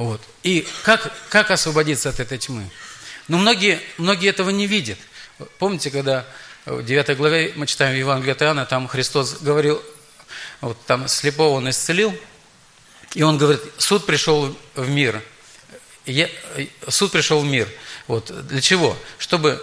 [0.00, 0.22] Вот.
[0.44, 2.62] И как, как освободиться от этой тьмы?
[3.28, 4.96] Но ну, многие, многие этого не видят.
[5.58, 6.24] Помните, когда
[6.64, 9.82] в 9 главе мы читаем Евангелие от Иоанна, там Христос говорил,
[10.62, 12.18] вот там слепого он исцелил,
[13.14, 15.22] и он говорит, суд пришел в мир.
[16.06, 16.30] Я,
[16.88, 17.68] суд пришел в мир.
[18.06, 18.32] Вот.
[18.46, 18.96] Для чего?
[19.18, 19.62] Чтобы,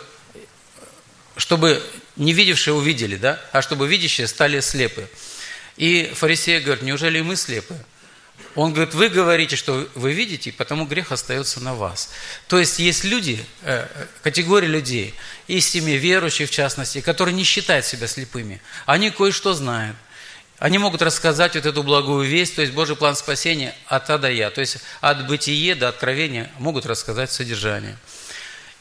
[1.35, 1.81] чтобы
[2.15, 3.41] не видевшие увидели, да?
[3.53, 5.09] а чтобы видящие стали слепы.
[5.77, 7.75] И фарисеи говорят, неужели мы слепы?
[8.55, 12.09] Он говорит, вы говорите, что вы видите, потому грех остается на вас.
[12.47, 13.87] То есть есть люди, э,
[14.23, 15.13] категория людей,
[15.47, 18.61] и семьи верующих в частности, которые не считают себя слепыми.
[18.85, 19.95] Они кое-что знают.
[20.59, 24.31] Они могут рассказать вот эту благую весть, то есть Божий план спасения от А до
[24.31, 27.95] Я, то есть от бытия до откровения могут рассказать содержание.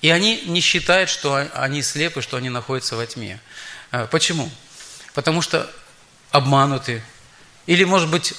[0.01, 3.41] И они не считают, что они слепы, что они находятся во тьме.
[3.93, 4.51] Э, почему?
[5.13, 5.71] Потому что
[6.31, 7.03] обмануты.
[7.67, 8.35] Или, может быть,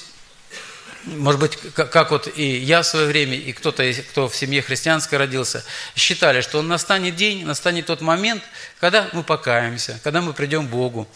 [1.16, 5.18] может быть, как вот и я в свое время, и кто-то, кто в семье христианской
[5.18, 5.64] родился,
[5.96, 8.42] считали, что настанет день, настанет тот момент,
[8.80, 11.08] когда мы покаемся, когда мы придем к Богу.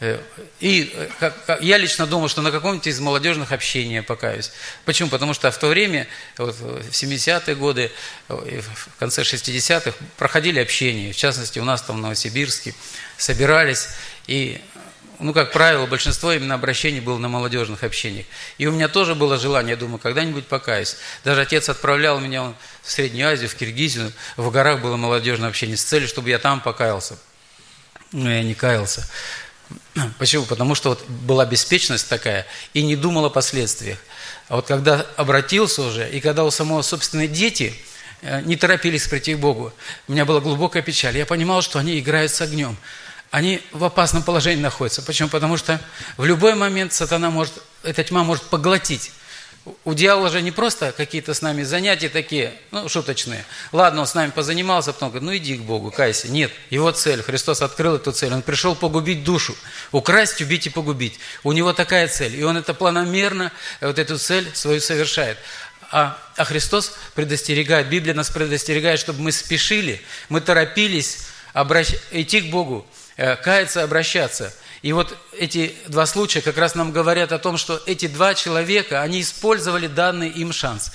[0.00, 0.18] Э,
[0.58, 4.50] и э, я лично думал, что на каком-нибудь из молодежных общений я покаюсь.
[4.84, 5.08] Почему?
[5.08, 7.92] Потому что в то время, вот в 70-е годы,
[8.28, 11.12] в конце 60-х, проходили общения.
[11.12, 12.74] В частности, у нас там в Новосибирске
[13.16, 13.88] собирались
[14.26, 14.60] и
[15.22, 18.26] ну, как правило, большинство именно обращений было на молодежных общениях.
[18.58, 20.96] И у меня тоже было желание, я думаю, когда-нибудь покаюсь.
[21.24, 25.84] Даже отец отправлял меня в Среднюю Азию, в Киргизию, в горах было молодежное общение с
[25.84, 27.18] целью, чтобы я там покаялся.
[28.10, 29.08] Но я не каялся.
[30.18, 30.44] Почему?
[30.44, 33.98] Потому что вот была беспечность такая и не думал о последствиях.
[34.48, 37.74] А вот когда обратился уже, и когда у самого собственные дети
[38.20, 39.72] э, не торопились прийти к Богу,
[40.08, 41.16] у меня была глубокая печаль.
[41.16, 42.76] Я понимал, что они играют с огнем
[43.32, 45.02] они в опасном положении находятся.
[45.02, 45.28] Почему?
[45.28, 45.80] Потому что
[46.16, 49.10] в любой момент сатана может, эта тьма может поглотить
[49.84, 53.44] у дьявола же не просто какие-то с нами занятия такие, ну, шуточные.
[53.70, 56.28] Ладно, он с нами позанимался, потом говорит, ну иди к Богу, кайся.
[56.28, 58.32] Нет, его цель, Христос открыл эту цель.
[58.32, 59.54] Он пришел погубить душу,
[59.92, 61.18] украсть, убить и погубить.
[61.44, 62.34] У него такая цель.
[62.38, 65.38] И он это планомерно, вот эту цель свою совершает.
[65.92, 71.90] А, а Христос предостерегает, Библия нас предостерегает, чтобы мы спешили, мы торопились обращ...
[72.10, 73.01] идти к Богу, э,
[73.42, 78.08] каяться, обращаться– и вот эти два случая как раз нам говорят о том, что эти
[78.08, 80.90] два человека, они использовали данный им шанс.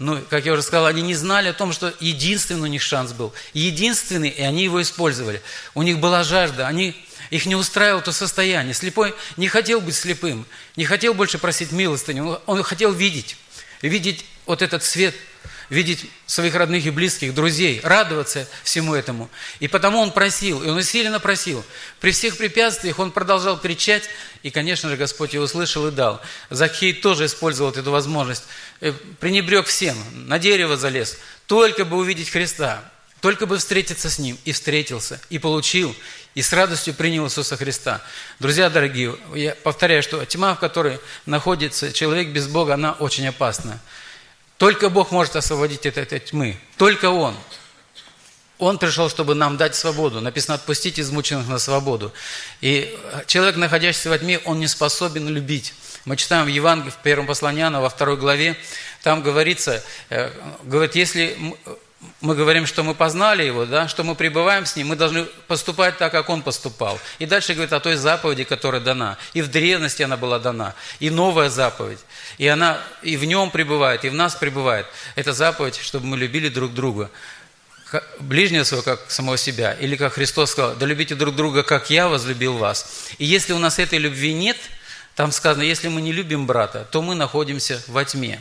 [0.00, 3.12] Ну, как я уже сказал, они не знали о том, что единственный у них шанс
[3.12, 3.32] был.
[3.52, 5.40] Единственный, и они его использовали.
[5.74, 6.96] У них была жажда, они,
[7.30, 8.74] их не устраивало то состояние.
[8.74, 10.44] Слепой не хотел быть слепым,
[10.76, 13.36] не хотел больше просить милостыню, он хотел видеть,
[13.82, 15.14] видеть вот этот свет–
[15.70, 19.28] видеть своих родных и близких, друзей, радоваться всему этому.
[19.60, 21.64] И потому он просил, и он усиленно просил.
[22.00, 24.04] При всех препятствиях он продолжал кричать,
[24.42, 26.20] и, конечно же, Господь его услышал и дал.
[26.50, 28.44] Захей тоже использовал эту возможность.
[28.80, 32.82] Э, пренебрег всем, на дерево залез, только бы увидеть Христа,
[33.20, 34.38] только бы встретиться с Ним.
[34.44, 35.94] И встретился, и получил,
[36.34, 38.00] и с радостью принял Иисуса Христа.
[38.38, 43.80] Друзья дорогие, я повторяю, что тьма, в которой находится человек без Бога, она очень опасна.
[44.58, 46.58] Только Бог может освободить от этой тьмы.
[46.76, 47.34] Только Он.
[48.58, 50.20] Он пришел, чтобы нам дать свободу.
[50.20, 52.12] Написано, отпустить измученных на свободу.
[52.60, 55.74] И человек, находящийся во тьме, он не способен любить.
[56.04, 58.56] Мы читаем в Евангелии, в первом послании Иоанна, во второй главе,
[59.04, 60.32] там говорится, э,
[60.64, 61.38] говорит, если
[62.20, 65.98] мы говорим, что мы познали Его, да, что мы пребываем с Ним, мы должны поступать
[65.98, 66.98] так, как Он поступал.
[67.18, 69.18] И дальше говорит о той заповеди, которая дана.
[69.34, 71.98] И в древности она была дана, и новая заповедь.
[72.38, 74.86] И она и в Нем пребывает, и в нас пребывает.
[75.16, 77.10] Это заповедь, чтобы мы любили друг друга.
[78.20, 79.72] Ближнего своего, как самого себя.
[79.72, 83.08] Или как Христос сказал, да любите друг друга, как я возлюбил вас.
[83.18, 84.56] И если у нас этой любви нет,
[85.16, 88.40] там сказано, если мы не любим брата, то мы находимся во тьме.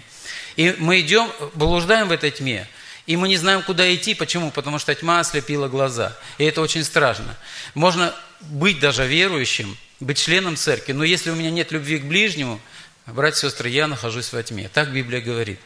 [0.58, 2.68] И мы идем, блуждаем в этой тьме.
[3.08, 4.14] И мы не знаем, куда идти.
[4.14, 4.52] Почему?
[4.52, 6.16] Потому что тьма ослепила глаза.
[6.38, 7.36] И это очень страшно.
[7.74, 12.60] Можно быть даже верующим, быть членом церкви, но если у меня нет любви к ближнему,
[13.08, 14.70] братья и сестры, я нахожусь во тьме.
[14.72, 15.60] Так Библия говорит.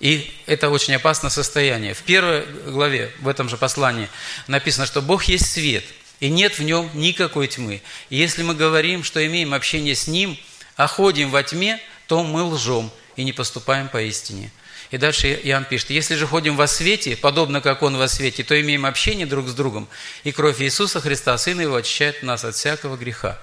[0.00, 1.94] И это очень опасное состояние.
[1.94, 4.08] В первой главе, в этом же послании,
[4.48, 5.84] написано, что Бог есть свет,
[6.18, 7.82] и нет в нем никакой тьмы.
[8.08, 10.36] И если мы говорим, что имеем общение с Ним,
[10.76, 14.50] а ходим во тьме, то мы лжем и не поступаем поистине.
[14.90, 18.60] И дальше Иоанн пишет, если же ходим во свете, подобно как Он во свете, то
[18.60, 19.88] имеем общение друг с другом,
[20.24, 23.40] и кровь Иисуса Христа, Сына Его, очищает нас от всякого греха.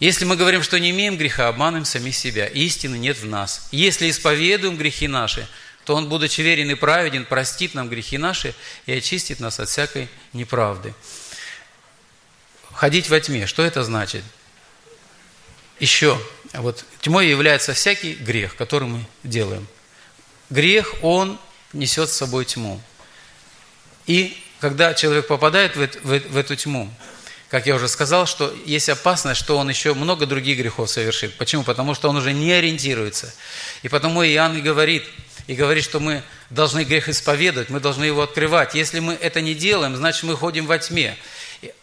[0.00, 2.46] Если мы говорим, что не имеем греха, обманываем самих себя.
[2.46, 3.68] Истины нет в нас.
[3.72, 5.46] Если исповедуем грехи наши,
[5.84, 8.54] то Он, будучи верен и праведен, простит нам грехи наши
[8.86, 10.94] и очистит нас от всякой неправды.
[12.72, 14.22] Ходить во тьме, что это значит?
[15.80, 16.18] Еще,
[16.54, 19.66] вот тьмой является всякий грех, который мы делаем–
[20.50, 21.38] грех, он
[21.72, 22.80] несет с собой тьму.
[24.06, 26.90] И когда человек попадает в, в, в эту тьму,
[27.48, 31.36] как я уже сказал, что есть опасность, что он еще много других грехов совершит.
[31.38, 31.62] Почему?
[31.62, 33.32] Потому что он уже не ориентируется.
[33.82, 35.04] И потому Иоанн и говорит,
[35.46, 38.74] и говорит, что мы должны грех исповедовать, мы должны его открывать.
[38.74, 41.16] Если мы это не делаем, значит мы ходим во тьме.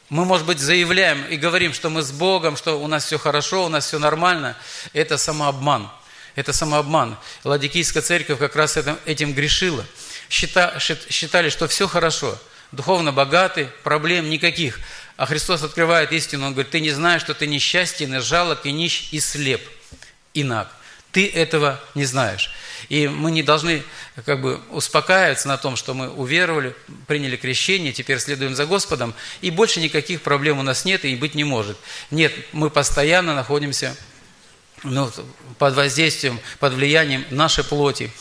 [0.09, 3.65] Мы, может быть, заявляем и говорим, что мы с Богом, что у нас все хорошо,
[3.65, 4.55] у нас все нормально.
[4.93, 5.89] Это самообман.
[6.35, 7.17] Это самообман.
[7.43, 9.85] Ладикийская церковь как раз этим грешила.
[10.29, 12.37] Считали, что все хорошо,
[12.71, 14.79] духовно богаты, проблем никаких.
[15.17, 18.71] А Христос открывает истину, Он говорит, ты не знаешь, что ты несчастен, и жалок, и
[18.71, 19.61] нищ, и слеп,
[20.33, 20.69] и наг.
[21.13, 22.51] Ты этого не знаешь.
[22.89, 23.83] И мы не должны
[24.25, 26.75] как бы успокаиваться на том, что мы уверовали,
[27.07, 31.33] приняли крещение, теперь следуем за Господом, и больше никаких проблем у нас нет и быть
[31.33, 31.77] не может.
[32.11, 33.95] Нет, мы постоянно находимся
[34.83, 35.11] ну,
[35.57, 38.11] под воздействием, под влиянием нашей плоти.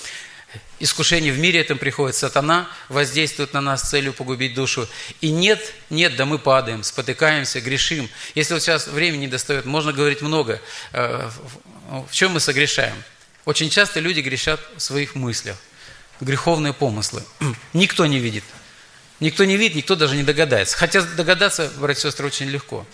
[0.81, 4.88] Искушение в мире этом приходит, сатана воздействует на нас с целью погубить душу.
[5.21, 8.09] И нет, нет, да мы падаем, спотыкаемся, грешим.
[8.35, 10.61] Если вот сейчас времени не достает, можно говорить много.
[10.93, 11.31] Э,
[11.88, 12.97] в чем мы согрешаем?
[13.45, 15.57] Очень часто люди грешат в своих мыслях.
[16.21, 17.23] Греховные помыслы.
[17.73, 18.45] Никто не видит.
[19.21, 20.77] Никто не видит, никто даже не догадается.
[20.77, 22.85] Хотя догадаться, братья и сестры, очень легко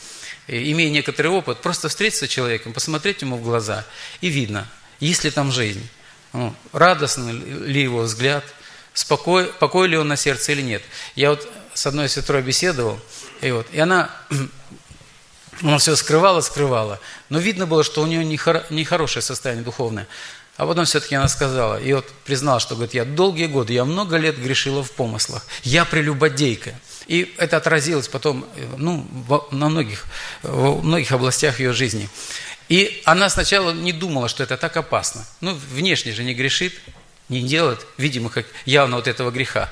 [0.51, 3.85] имея некоторый опыт, просто встретиться с человеком, посмотреть ему в глаза,
[4.21, 4.67] и видно,
[4.99, 5.87] есть ли там жизнь,
[6.33, 8.45] ну, радостный ли его взгляд,
[8.95, 10.83] спокой, покой ли он на сердце или нет.
[11.15, 12.99] Я вот с одной сестрой беседовал,
[13.41, 14.11] и, вот, и она,
[15.63, 20.07] она все скрывала, скрывала, но видно было, что у нее нехорошее состояние духовное.
[20.57, 24.19] А потом все-таки она сказала, и вот признала, что, говорит, я долгие годы, я много
[24.19, 26.75] лет грешила в помыслах, я прелюбодейка.
[27.11, 28.47] И это отразилось потом
[28.77, 29.05] ну,
[29.51, 30.05] на многих,
[30.45, 32.09] в многих областях ее жизни.
[32.69, 35.27] И она сначала не думала, что это так опасно.
[35.41, 36.73] Ну, внешне же не грешит,
[37.29, 39.69] не делает, видимо, как явно вот этого греха.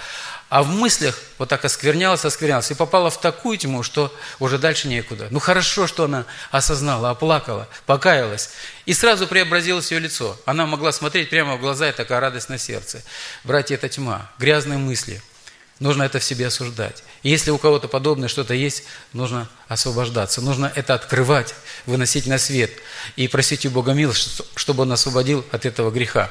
[0.48, 4.88] А в мыслях вот так осквернялась, осквернялась и попала в такую тьму, что уже дальше
[4.88, 5.28] некуда.
[5.30, 8.50] Ну хорошо, что она осознала, оплакала, покаялась.
[8.84, 10.36] И сразу преобразилось ее лицо.
[10.44, 13.00] Она могла смотреть прямо в глаза, и такая радость на сердце.
[13.44, 15.22] Братья, это тьма, грязные мысли–
[15.80, 17.04] Нужно это в себе осуждать.
[17.22, 20.40] Если у кого-то подобное что-то есть, нужно освобождаться.
[20.40, 21.54] Нужно это открывать,
[21.84, 22.70] выносить на свет
[23.16, 26.30] и просить у Бога милость, чтобы Он освободил от этого греха.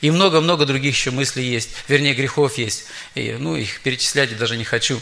[0.00, 2.84] И много-много других еще мыслей есть, вернее, грехов есть.
[3.14, 5.00] И, ну, их перечислять я даже не хочу.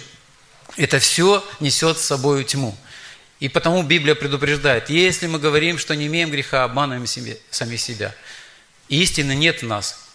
[0.76, 2.76] Это все несет с собой тьму.
[3.38, 8.14] И потому Библия предупреждает, если мы говорим, что не имеем греха, обманываем себе, сами себя.
[8.88, 10.00] Истины нет в нас–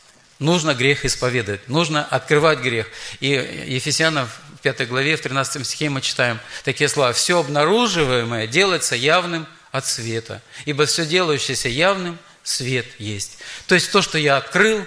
[0.42, 2.88] нужно грех исповедовать, нужно открывать грех.
[3.22, 3.28] И
[3.68, 4.28] Ефесянам
[4.62, 7.14] 5 главе, в 13 стихе мы читаем такие слова.
[7.14, 13.38] «Все обнаруживаемое делается явным от света, ибо все делающееся явным свет есть».
[13.68, 14.86] То есть то, что я открыл,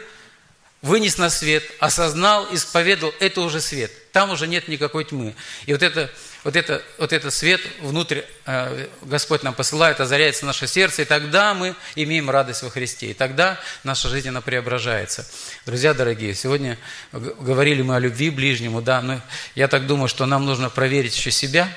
[0.83, 3.91] вынес на свет, осознал, исповедовал, это уже свет.
[4.13, 5.35] Там уже нет никакой тьмы.
[5.67, 6.11] И вот это
[6.45, 11.55] вот, это, вот этот свет внутрь э, Господь нам посылает, озаряется наше сердце, и тогда
[11.55, 15.27] мы имеем радость во Христе, и тогда наша жизнь, она преображается.
[15.65, 16.79] Друзья дорогие, сегодня
[17.13, 19.21] говорили мы о любви ближнему, да, но
[19.55, 21.69] я так думаю, что нам нужно проверить еще себя,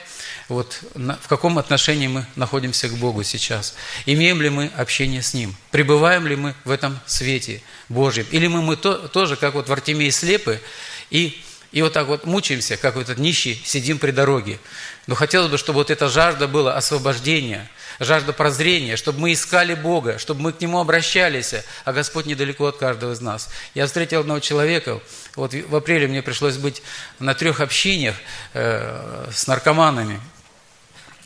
[0.49, 3.75] вот в каком отношении мы находимся к Богу сейчас.
[4.05, 5.55] Имеем ли мы общение с Ним?
[5.71, 8.25] Пребываем ли мы в этом свете Божьем?
[8.31, 10.61] Или мы, мы то, тоже, как вот в Артемии слепы,
[11.09, 14.59] и и вот так вот мучаемся, как вот этот нищий, сидим при дороге.
[15.05, 20.17] Но хотелось бы, чтобы вот эта жажда была освобождения, жажда прозрения, чтобы мы искали Бога,
[20.17, 21.53] чтобы мы к Нему обращались,
[21.83, 23.49] а Господь недалеко от каждого из нас.
[23.73, 25.01] Я встретил одного человека,
[25.35, 26.81] вот в апреле мне пришлось быть
[27.19, 28.15] на трех общиниях
[28.53, 30.21] э, с наркоманами,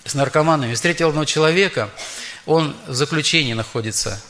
[0.05, 0.73] с наркоманами.
[0.73, 1.89] Встретил одного человека,
[2.45, 4.21] он в заключении находится.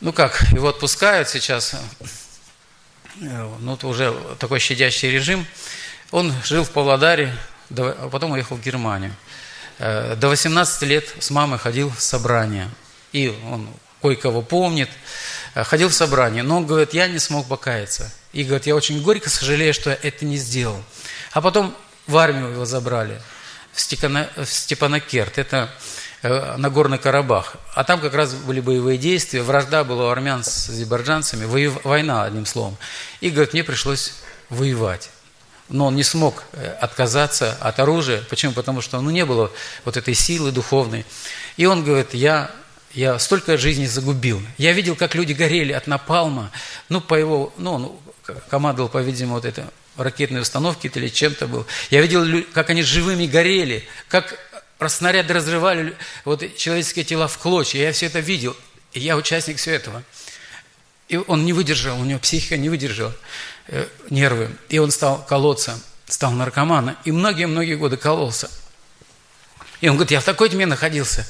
[0.00, 1.76] Ну как, его отпускают сейчас,
[3.16, 5.46] ну, это уже такой щадящий режим.
[6.10, 7.34] Он жил в Павлодаре,
[7.76, 9.14] а потом уехал в Германию.
[9.78, 12.68] Э, до 18 лет с мамой ходил в собрание.
[13.12, 13.68] И он
[14.00, 14.88] кое-кого помнит.
[15.54, 18.12] Э, ходил в собрание, но он говорит, я не смог покаяться.
[18.32, 20.82] И говорит, я очень горько сожалею, что я это не сделал.
[21.32, 21.74] А потом
[22.06, 23.20] в армию его забрали,
[23.74, 25.38] в Степанакерт.
[25.38, 25.70] Это
[26.22, 27.56] Э, на Горный Карабах.
[27.74, 31.46] А там как раз были боевые действия, вражда была у армян с азербайджанцами,
[31.82, 32.76] война, одним словом.
[33.20, 34.14] И, говорит, мне пришлось
[34.48, 35.10] воевать.
[35.68, 38.22] Но он не смог э, отказаться от оружия.
[38.30, 38.52] Почему?
[38.52, 39.50] Потому что ну, не было
[39.84, 41.04] вот этой силы духовной.
[41.56, 42.52] И он говорит, я,
[42.92, 44.40] я столько жизней загубил.
[44.58, 46.52] Я видел, как люди горели от напалма.
[46.88, 47.92] Ну, по его, ну, он
[48.48, 51.66] командовал, по-видимому, вот это ракетной установки или чем-то был.
[51.90, 54.38] Я видел, как они живыми горели, как
[54.88, 57.80] снаряды разрывали вот человеческие тела в клочья.
[57.80, 58.56] Я все это видел.
[58.92, 60.02] И я участник всего этого.
[61.08, 63.14] И он не выдержал, у него психика не выдержала,
[63.68, 64.50] э, нервы.
[64.68, 66.96] И он стал колоться, стал наркоманом.
[67.04, 68.50] И многие-многие годы кололся.
[69.80, 71.26] И он говорит, я в такой тьме находился.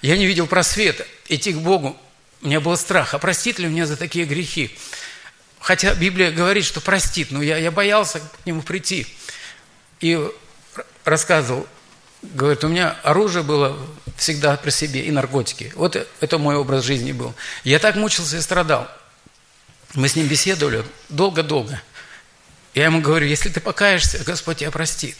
[0.00, 1.06] Я не видел просвета.
[1.28, 1.96] Идти к Богу.
[2.42, 3.14] У меня был страх.
[3.14, 4.76] А простит ли меня за такие грехи?
[5.60, 7.30] Хотя Библия говорит, что простит.
[7.30, 9.06] Но я, я боялся к нему прийти.
[10.00, 10.18] И
[11.04, 11.66] рассказывал,
[12.22, 13.78] Говорит, у меня оружие было
[14.16, 15.72] всегда при себе и наркотики.
[15.76, 17.34] Вот это мой образ жизни был.
[17.64, 18.88] Я так мучился и страдал.
[19.94, 21.80] Мы с ним беседовали долго-долго.
[22.74, 25.16] Я ему говорю, если ты покаешься, Господь тебя простит.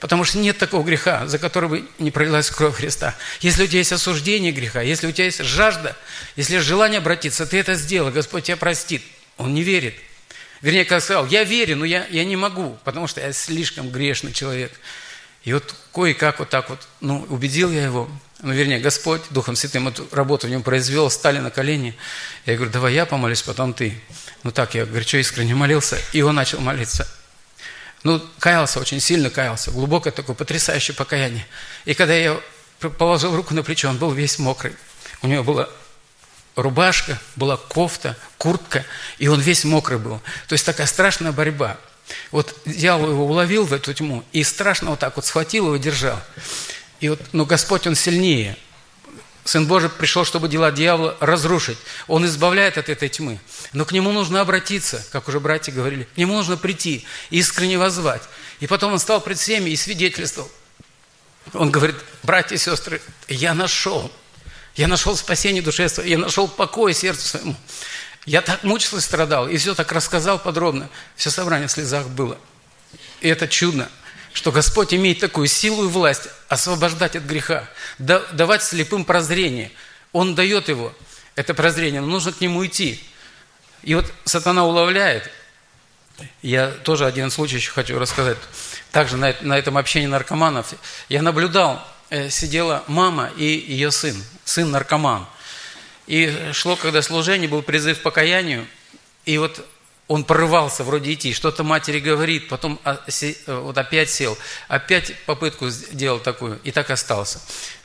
[0.00, 3.14] Потому что нет такого греха, за который бы не пролилась кровь Христа.
[3.40, 5.94] Если у тебя есть осуждение греха, если у тебя есть жажда,
[6.36, 9.02] если есть желание обратиться, ты это сделал, Господь тебя простит.
[9.36, 9.94] Он не верит.
[10.62, 14.32] Вернее, как сказал, я верю, но я, я не могу, потому что я слишком грешный
[14.32, 14.72] человек.
[15.44, 18.10] И вот кое-как вот так вот, ну, убедил я его,
[18.42, 21.96] ну, вернее, Господь Духом Святым эту работу в нем произвел, стали на колени.
[22.44, 23.98] Я говорю, давай я помолюсь, потом ты.
[24.42, 27.08] Ну так, я горячо искренне молился, и он начал молиться.
[28.02, 31.46] Ну, каялся, очень сильно каялся, глубокое такое потрясающее покаяние.
[31.84, 32.40] И когда я
[32.98, 34.74] положил руку на плечо, он был весь мокрый.
[35.22, 35.68] У него была
[36.56, 38.84] рубашка, была кофта, куртка,
[39.18, 40.20] и он весь мокрый был.
[40.48, 41.78] То есть такая страшная борьба–
[42.30, 46.20] вот дьявол его уловил в эту тьму и страшно вот так вот схватил его держал.
[47.00, 48.56] И вот, но Господь, Он сильнее.
[49.44, 51.78] Сын Божий пришел, чтобы дела дьявола разрушить.
[52.06, 53.40] Он избавляет от этой тьмы.
[53.72, 56.04] Но к нему нужно обратиться, как уже братья говорили.
[56.04, 58.22] К нему нужно прийти, искренне возвать.
[58.60, 60.50] И потом он стал пред всеми и свидетельствовал.
[61.54, 64.12] Он говорит, братья и сестры, я нашел.
[64.76, 67.56] Я нашел спасение душе я нашел покой сердцу своему.
[68.26, 70.88] Я так мучился страдал, и все так рассказал подробно.
[71.16, 72.38] Все собрание в слезах было.
[73.20, 73.88] И это чудно.
[74.32, 77.68] что Господь имеет такую силу и власть освобождать от греха,
[77.98, 79.72] давать слепым прозрение.
[80.12, 80.94] Он дает его,
[81.34, 83.02] это прозрение, но нужно к нему идти.
[83.82, 85.30] И вот сатана уловляет.
[86.42, 88.36] Я тоже один случай еще хочу рассказать.
[88.92, 90.74] Также на, на этом общении наркоманов
[91.08, 95.26] я наблюдал, э, сидела мама и ее сын, сын наркоман.
[96.06, 98.66] И шло, когда служение, был призыв к покаянию,
[99.24, 99.64] и вот
[100.10, 104.36] он прорывался вроде идти, что-то матери говорит, потом а, э, вот опять сел,
[104.66, 107.40] опять попытку сделал такую, и так остался.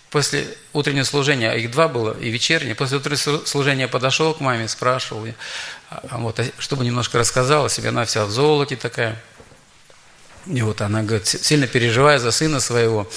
[0.09, 4.67] После утреннего служения, а их два было, и вечернее, после утреннего служения подошел к маме,
[4.67, 5.27] спрашивал,
[5.91, 9.21] а, вот, чтобы немножко рассказала себе, она вся в золоте такая.
[10.47, 13.07] И вот она говорит, сильно переживая за сына своего,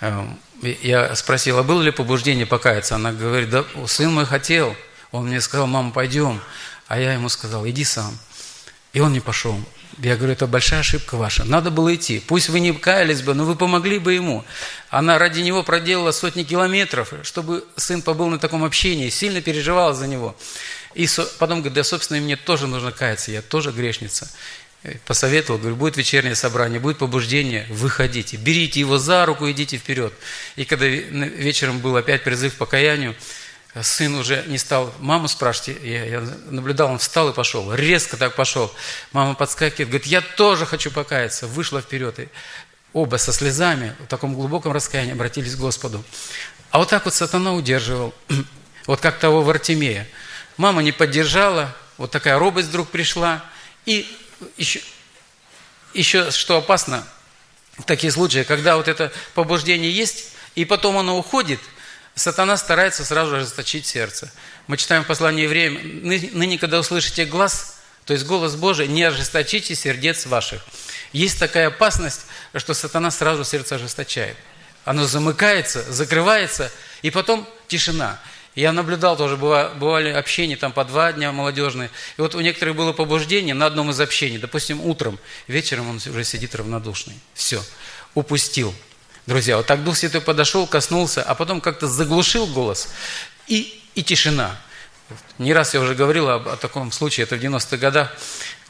[0.00, 2.94] эм, я спросил, а было ли побуждение покаяться?
[2.94, 4.76] Она говорит, да сын мой хотел.
[5.12, 6.40] Он мне сказал, мама, пойдем.
[6.86, 8.18] А я ему сказал, иди сам.
[8.92, 9.58] И он не пошел.
[9.98, 11.44] Я говорю, это большая ошибка ваша.
[11.44, 12.20] Надо было идти.
[12.20, 14.44] Пусть вы не каялись бы, но вы помогли бы ему.
[14.88, 20.06] Она ради него проделала сотни километров, чтобы сын побыл на таком общении, сильно переживала за
[20.06, 20.36] него.
[20.94, 21.06] И
[21.38, 24.28] потом говорит, да, собственно, мне тоже нужно каяться, я тоже грешница.
[25.04, 30.12] Посоветовал, говорю, будет вечернее собрание, будет побуждение, выходите, берите его за руку, идите вперед.
[30.56, 33.14] И когда вечером был опять призыв к покаянию,
[33.82, 38.34] сын уже не стал маму спрашивать, я, я наблюдал, он встал и пошел, резко так
[38.34, 38.74] пошел.
[39.12, 42.18] Мама подскакивает, говорит, я тоже хочу покаяться, вышла вперед.
[42.18, 42.28] И
[42.94, 46.02] оба со слезами, в таком глубоком раскаянии обратились к Господу.
[46.70, 48.14] А вот так вот сатана удерживал,
[48.86, 50.08] вот как того в Артемея.
[50.56, 53.44] Мама не поддержала, вот такая робость вдруг пришла,
[53.86, 54.06] и
[54.56, 54.80] еще,
[55.94, 57.06] еще что опасно,
[57.86, 61.60] такие случаи, когда вот это побуждение есть, и потом оно уходит,
[62.14, 64.30] сатана старается сразу ожесточить сердце.
[64.66, 69.74] Мы читаем в послании евреям, ныне, когда услышите глаз, то есть голос Божий, не ожесточите
[69.74, 70.64] сердец ваших.
[71.12, 72.22] Есть такая опасность,
[72.56, 74.36] что сатана сразу сердце ожесточает.
[74.84, 76.72] Оно замыкается, закрывается,
[77.02, 78.18] и потом тишина.
[78.56, 81.88] Я наблюдал тоже, бывали общения там по два дня молодежные.
[82.16, 86.24] И вот у некоторых было побуждение на одном из общений, допустим, утром, вечером он уже
[86.24, 87.14] сидит равнодушный.
[87.34, 87.62] Все,
[88.14, 88.74] упустил.
[89.26, 92.88] Друзья, вот так Дух Святой подошел, коснулся, а потом как-то заглушил голос,
[93.46, 94.58] и, и тишина.
[95.38, 98.16] Не раз я уже говорил об, о таком случае, это в 90-х годах.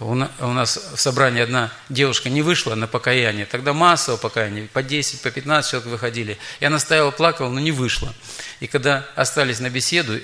[0.01, 3.44] У нас в собрании одна девушка не вышла на покаяние.
[3.44, 6.38] Тогда массово покаяние, по 10, по 15 человек выходили.
[6.59, 8.14] И она стояла, плакала, но не вышла.
[8.61, 10.18] И когда остались на беседу,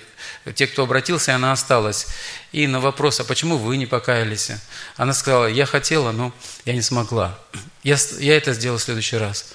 [0.55, 2.07] те, кто обратился, она осталась.
[2.53, 4.51] И на вопрос, а почему вы не покаялись?
[4.97, 6.33] Она сказала, я хотела, но
[6.65, 7.39] я не смогла.
[7.83, 9.53] Я, я это сделала в следующий раз.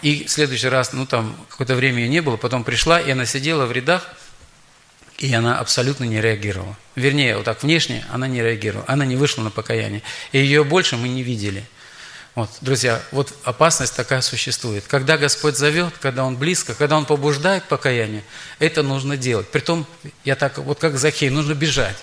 [0.00, 3.26] И в следующий раз, ну там, какое-то время ее не было, потом пришла, и она
[3.26, 4.14] сидела в рядах,
[5.18, 6.76] и она абсолютно не реагировала.
[6.96, 8.84] Вернее, вот так внешне она не реагировала.
[8.88, 10.02] Она не вышла на покаяние.
[10.32, 11.64] И ее больше мы не видели.
[12.34, 14.84] Вот, друзья, вот опасность такая существует.
[14.88, 18.24] Когда Господь зовет, когда Он близко, когда Он побуждает к покаянию,
[18.58, 19.48] это нужно делать.
[19.48, 19.86] Притом,
[20.24, 21.96] я так, вот как Захей, нужно бежать.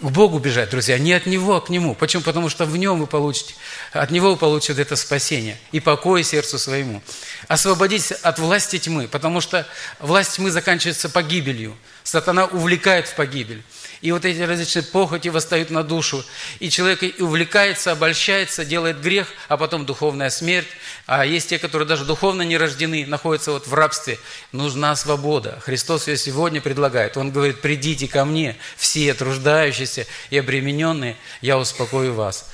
[0.00, 1.96] К Богу бежать, друзья, не от Него, а к Нему.
[1.96, 2.22] Почему?
[2.22, 3.54] Потому что в Нем вы получите,
[3.92, 7.02] от Него вы получите это спасение и покой сердцу своему.
[7.48, 9.66] Освободитесь от власти тьмы, потому что
[10.00, 11.74] власть тьмы заканчивается погибелью.
[12.04, 13.62] Сатана увлекает в погибель.
[14.02, 16.22] И вот эти различные похоти восстают на душу.
[16.60, 20.68] И человек и увлекается, обольщается, делает грех, а потом духовная смерть.
[21.06, 24.18] А есть те, которые даже духовно не рождены, находятся вот в рабстве.
[24.52, 25.58] Нужна свобода.
[25.64, 27.16] Христос ее сегодня предлагает.
[27.16, 32.50] Он говорит, придите ко мне, все труждающиеся и обремененные, я успокою вас.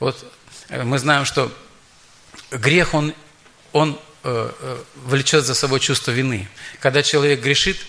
[0.00, 0.22] Вот
[0.68, 1.50] э, мы знаем, что
[2.50, 3.14] грех, он,
[3.72, 3.98] он
[4.94, 6.48] влечет за собой чувство вины.
[6.80, 7.78] Когда человек грешит–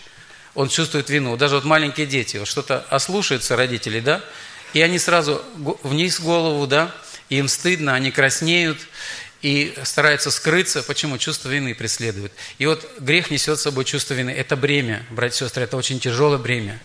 [0.55, 1.37] он чувствует вину.
[1.37, 4.23] Даже вот маленькие дети, вот что-то ослушаются родителей, да,
[4.73, 5.41] и они сразу
[5.83, 6.95] вниз голову, да,
[7.29, 8.79] им стыдно, они краснеют
[9.41, 10.81] и стараются скрыться.
[10.81, 11.17] Почему?
[11.17, 12.31] Чувство вины преследует.
[12.57, 14.31] И вот грех несет с собой чувство вины.
[14.31, 16.79] Это бремя, братья и сестры, это очень тяжелое бремя.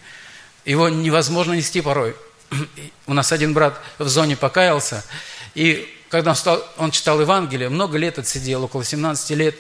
[0.64, 2.14] Его невозможно нести порой.
[3.06, 5.04] У нас один брат в зоне покаялся,
[5.54, 9.54] и когда он, стал, он читал Евангелие, много лет отсидел, около 17 лет,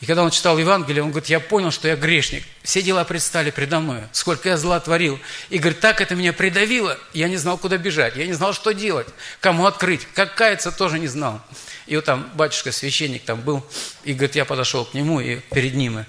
[0.00, 2.44] и когда он читал Евангелие, он говорит, я понял, что я грешник.
[2.62, 5.18] Все дела предстали предо мной, сколько я зла творил.
[5.50, 8.72] И говорит, так это меня придавило, я не знал, куда бежать, я не знал, что
[8.72, 9.08] делать,
[9.40, 11.40] кому открыть, как каяться тоже не знал.
[11.86, 13.66] И вот там батюшка, священник там был,
[14.04, 16.04] и говорит, я подошел к нему и перед ним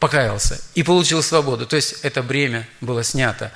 [0.00, 1.64] покаялся и получил свободу.
[1.64, 3.52] То есть это бремя было снято.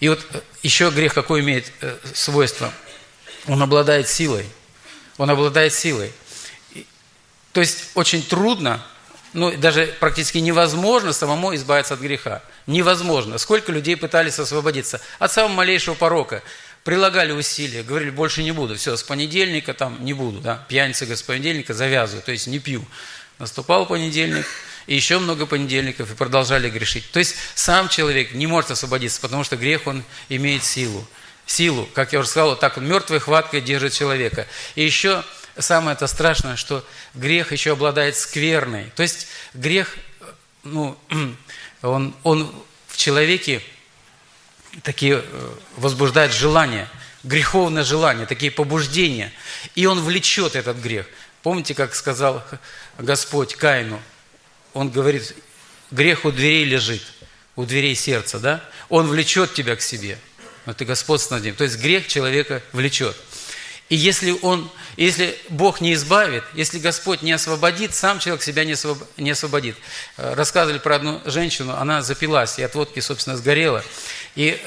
[0.00, 2.72] И вот э, еще грех какой имеет э, свойство?
[3.46, 4.46] Он обладает силой.
[5.18, 6.12] Он обладает силой.
[7.52, 8.82] То есть очень трудно
[9.32, 12.42] ну, даже практически невозможно самому избавиться от греха.
[12.66, 13.38] Невозможно.
[13.38, 16.42] Сколько людей пытались освободиться от самого малейшего порока.
[16.84, 21.22] прилагали усилия, говорили, больше не буду, все, с понедельника там не буду, да, пьяница с
[21.22, 22.84] понедельника завязываю, то есть не пью.
[23.38, 24.46] Наступал понедельник,
[24.86, 27.10] и еще много понедельников, и продолжали грешить.
[27.12, 31.06] То есть сам человек не может освободиться, потому что грех, он имеет силу.
[31.46, 34.46] Силу, как я уже сказал, вот так мертвой хваткой держит человека.
[34.74, 35.24] И еще
[35.58, 36.84] самое это страшное, что
[37.14, 38.92] грех еще обладает скверной.
[38.96, 39.96] То есть грех,
[40.62, 40.96] ну,
[41.82, 42.54] он, он
[42.88, 43.62] в человеке
[44.82, 46.88] такие э, возбуждает желания,
[47.24, 49.32] греховное желание, такие побуждения.
[49.74, 51.06] И он влечет этот грех.
[51.42, 52.42] Помните, как сказал
[52.98, 54.00] Господь Каину?
[54.74, 55.34] Он говорит,
[55.90, 57.02] грех у дверей лежит,
[57.56, 58.64] у дверей сердца, да?
[58.88, 60.18] Он влечет тебя к себе.
[60.66, 61.54] Но ты господство над ним.
[61.54, 63.16] То есть грех человека влечет.
[63.92, 68.74] И если, он, если Бог не избавит, если Господь не освободит, сам человек себя не,
[69.20, 69.76] не освободит.
[70.16, 73.84] Э, рассказывали про одну женщину, она запилась и от водки, собственно, сгорела.
[74.34, 74.58] И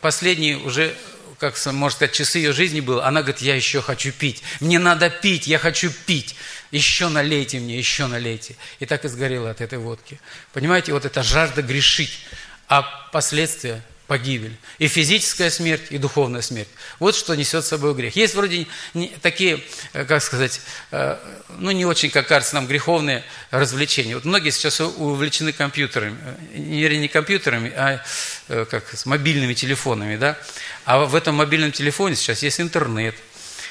[0.00, 0.92] последние уже,
[1.38, 4.42] как можно сказать, часы ее жизни было, она говорит, я еще хочу пить.
[4.58, 6.34] Мне надо пить, я хочу пить.
[6.72, 8.56] Еще налейте мне, еще налейте.
[8.80, 10.18] И так и сгорела от этой водки.
[10.52, 12.18] Понимаете, вот эта жажда грешить,
[12.66, 12.82] а
[13.12, 14.56] последствия погибель.
[14.78, 16.68] И физическая смерть, и духовная смерть.
[16.98, 18.16] Вот что несет с собой грех.
[18.16, 18.66] Есть вроде
[19.22, 21.16] такие, э, как сказать, э,
[21.58, 24.14] ну не очень, как кажется нам, греховные развлечения.
[24.14, 26.18] Вот многие сейчас увлечены компьютерами.
[26.22, 28.04] Э, не, не компьютерами, а
[28.48, 30.16] как, с мобильными телефонами.
[30.16, 30.38] Да?
[30.84, 33.14] А в этом мобильном телефоне сейчас есть интернет.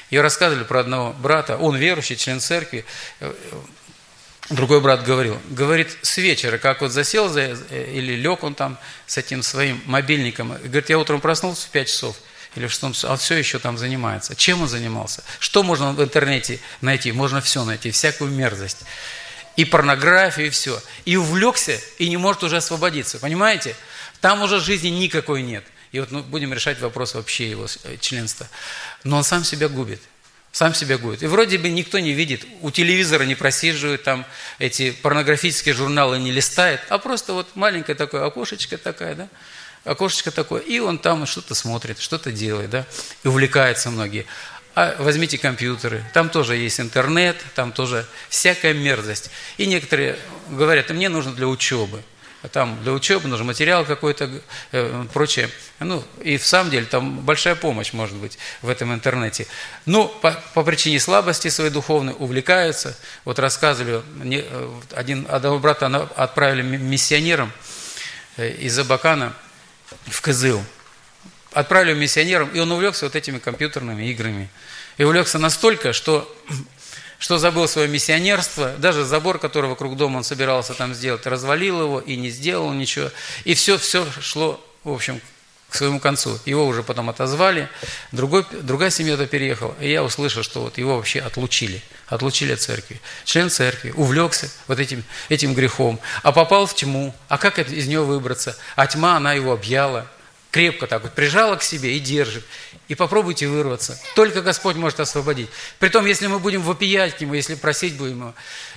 [0.10, 2.86] Ее рассказывали про одного брата, он верующий, член церкви,
[4.50, 8.78] другой брат говорил, говорит, с вечера, как вот засел за, или лег он там
[9.08, 12.18] с этим своим мобильником, говорит, я утром проснулся в 5 часов,
[12.56, 14.36] или в 6 а все еще там занимается.
[14.36, 15.24] Чем он занимался?
[15.40, 17.12] Что можно в интернете найти?
[17.12, 18.80] Можно все найти, всякую мерзость.
[19.56, 20.82] И порнографию, и все.
[21.06, 23.20] И увлекся, и не может уже освободиться.
[23.20, 23.76] Понимаете?
[24.20, 25.64] Там уже жизни никакой нет.
[25.92, 28.48] И вот мы будем решать вопрос вообще его э, членства.
[29.04, 30.02] Но он сам себя губит
[30.54, 31.24] сам себя губит.
[31.24, 34.24] И вроде бы никто не видит, у телевизора не просиживают, там
[34.60, 39.30] эти порнографические журналы не листает, а просто вот маленькое такое окошечко такая, да,
[39.84, 42.86] окошечко такое, и он там что-то смотрит, что-то делает, да,
[43.24, 44.28] и увлекаются многие.
[44.76, 49.32] А возьмите компьютеры, там тоже есть интернет, там тоже всякая мерзость.
[49.58, 50.18] И некоторые
[50.50, 52.04] говорят, мне нужно для учебы
[52.52, 54.30] там для учебы нужен материал какой-то,
[54.72, 55.50] э, прочее.
[55.80, 59.48] Ну, и в самом деле там большая помощь может быть в этом интернете.
[59.86, 62.98] Ну, по, по причине слабости своей духовной увлекаются.
[63.24, 67.52] Вот рассказывали, не, э, один, одного брата отправили миссионером
[68.38, 69.34] э, из Абакана
[70.08, 70.62] в Кызыл.
[71.54, 74.50] Отправили миссионером, и он увлекся вот этими компьютерными играми.
[74.98, 76.30] И увлекся настолько, что
[77.24, 82.00] что забыл свое миссионерство, даже забор, который вокруг дома он собирался там сделать, развалил его
[82.02, 83.12] и не сделал ничего.
[83.46, 85.22] И все, все шло, в общем,
[85.70, 86.38] к своему концу.
[86.46, 87.70] Его уже потом отозвали,
[88.12, 93.00] другой, другая семья-то переехала, и я услышал, что вот его вообще отлучили, отлучили от церкви.
[93.24, 97.16] Член церкви увлекся вот этим, этим грехом, а попал в тьму.
[97.30, 98.58] А как из нее выбраться?
[98.76, 100.08] А тьма, она его объяла,
[100.52, 102.44] крепко так вот прижала к себе и держит
[102.88, 104.00] и попробуйте вырваться.
[104.16, 105.50] Только Господь может освободить.
[105.80, 108.34] Притом, если мы будем вопиять к Нему, если просить будем Его.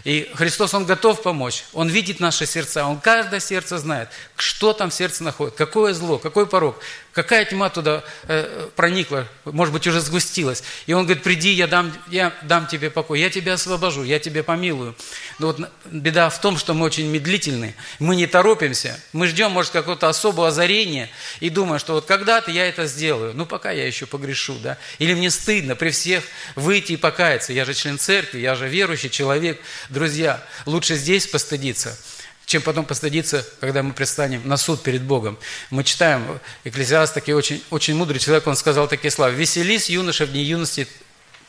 [0.06, 1.64] И Христос, Он готов помочь.
[1.72, 2.86] Он видит наши сердца.
[2.86, 6.78] Он каждое сердце знает, что там в сердце находит, какое зло, какой порог,
[7.12, 10.62] какая тьма туда э, проникла, может быть, уже сгустилась.
[10.86, 14.44] И Он говорит, приди, я дам, я дам тебе покой, я тебя освобожу, я тебя
[14.44, 14.94] помилую.
[15.40, 19.72] Но вот беда в том, что мы очень медлительны, мы не торопимся, мы ждем, может,
[19.72, 24.06] какого-то особого озарения и думаем, что вот когда-то я это сделаю, ну, пока я еще
[24.06, 26.22] погрешу, да, или мне стыдно при всех
[26.54, 29.58] выйти и покаяться, я же член церкви, я же верующий человек,
[29.96, 31.98] Друзья, лучше здесь постыдиться,
[32.44, 35.38] чем потом постыдиться, когда мы предстанем на суд перед Богом.
[35.70, 39.30] Мы читаем, Экклезиаст такой очень, очень мудрый человек, он сказал такие слова.
[39.30, 40.86] «Веселись, юноша, в дни юности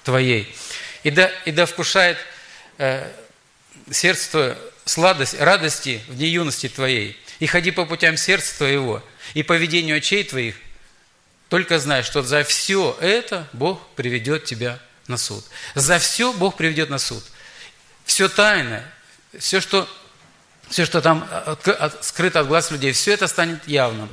[0.06, 0.56] твоей,
[1.04, 2.18] и да, и да вкушает
[2.78, 3.12] э,
[3.91, 9.43] сердце твое сладость, радости в дни юности твоей, и ходи по путям сердца твоего, и
[9.43, 10.56] по ведению очей твоих,
[11.50, 15.43] только знай, что за все это Бог приведет тебя на суд.
[15.76, 17.26] За все Бог приведет на суд
[18.08, 18.84] все тайное,
[19.38, 19.88] все, что,
[20.70, 21.30] все, что там
[22.01, 24.10] скрыто от глаз людей, все это станет явным.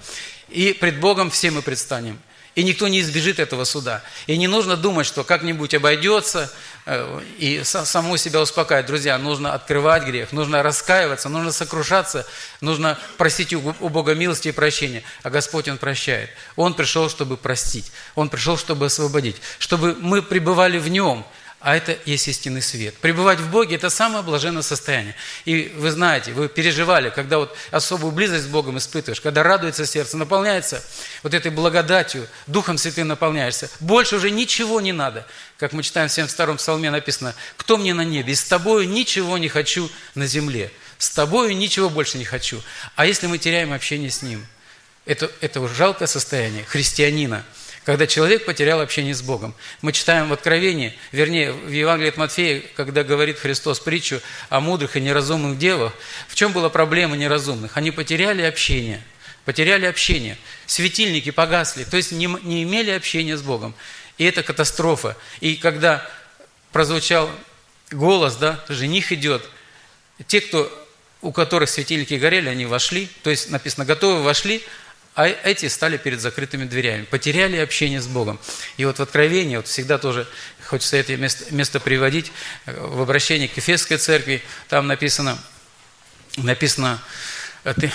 [0.48, 2.20] И пред Богом все мы предстанем.
[2.54, 4.02] И никто не избежит этого суда.
[4.28, 6.52] И не нужно думать, что как-нибудь обойдется,
[6.86, 8.86] э, и саму себя успокаивать.
[8.86, 12.26] Друзья, нужно открывать грех, нужно раскаиваться, нужно сокрушаться,
[12.60, 15.02] нужно просить у Бога милости и прощения.
[15.24, 16.30] А Господь, Он прощает.
[16.54, 17.90] Он пришел, чтобы простить.
[18.14, 19.36] Он пришел, чтобы освободить.
[19.58, 21.26] Чтобы мы пребывали в Нем,
[21.64, 22.94] а это есть истинный свет.
[22.98, 25.16] Пребывать в Боге– это самое блаженное состояние.
[25.46, 30.18] И вы знаете, вы переживали, когда вот особую близость с Богом испытываешь, когда радуется сердце,
[30.18, 30.84] наполняется
[31.22, 33.70] вот этой благодатью, Духом Святым наполняешься.
[33.80, 35.26] Больше уже ничего не надо.
[35.56, 38.34] Как мы читаем в 72-м псалме написано, «Кто мне на небе?
[38.34, 40.70] И с тобою ничего не хочу на земле.
[40.98, 42.60] С тобою ничего больше не хочу».
[42.94, 44.46] А если мы теряем общение с Ним?
[45.06, 47.42] Это, это жалкое состояние христианина–
[47.84, 49.54] когда человек потерял общение с Богом.
[49.82, 54.96] Мы читаем в Откровении, вернее, в Евангелии от Матфея, когда говорит Христос притчу о мудрых
[54.96, 55.92] и неразумных девах,
[56.28, 57.76] в чем была проблема неразумных?
[57.76, 59.02] Они потеряли общение,
[59.44, 63.74] потеряли общение, светильники погасли, то есть не, не имели общения с Богом.
[64.16, 65.16] И это катастрофа.
[65.40, 66.08] И когда
[66.72, 67.30] прозвучал
[67.90, 69.44] голос, да, жених идет,
[70.26, 70.72] те, кто,
[71.20, 74.62] у которых светильники горели, они вошли, то есть написано, готовы вошли,
[75.14, 78.40] а эти стали перед закрытыми дверями, потеряли общение с Богом.
[78.76, 80.26] И вот в Откровении, вот всегда тоже
[80.66, 82.32] хочется это место, место приводить,
[82.66, 85.38] в обращении к Ефесской церкви, там написано,
[86.36, 87.00] написано,
[87.80, 87.90] ты,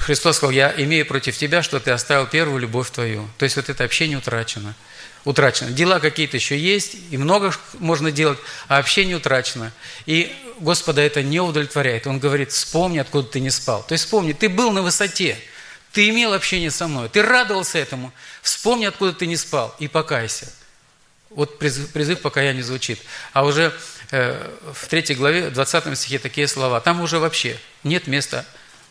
[0.00, 3.28] Христос сказал, я имею против тебя, что ты оставил первую любовь твою.
[3.36, 4.74] То есть вот это общение утрачено.
[5.26, 5.70] Утрачено.
[5.70, 9.72] Дела какие-то еще есть, и много можно делать, а общение утрачено.
[10.06, 12.06] И Господа это не удовлетворяет.
[12.06, 13.84] Он говорит, вспомни, откуда ты не спал.
[13.86, 15.36] То есть вспомни, ты был на высоте,
[15.92, 18.12] ты имел общение со мной, ты радовался этому.
[18.42, 20.52] Вспомни, откуда ты не спал, и покайся.
[21.30, 23.00] Вот призыв, призыв покаяния звучит.
[23.32, 23.72] А уже
[24.10, 26.80] э, в третьей главе, 20 стихе такие слова.
[26.80, 28.44] Там уже вообще нет места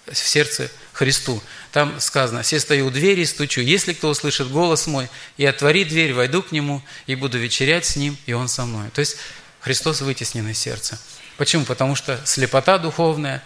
[0.08, 1.41] в сердце Христу.
[1.72, 3.62] Там сказано, «Все стою у двери и стучу.
[3.62, 7.95] Если кто услышит голос мой, и отворит дверь, войду к нему, и буду вечерять с
[7.95, 8.89] ним, и он со мной».
[8.89, 9.18] То есть
[9.60, 11.00] Христос вытеснен из сердца.
[11.38, 11.66] Почему?
[11.66, 13.43] Потому что слепота духовная,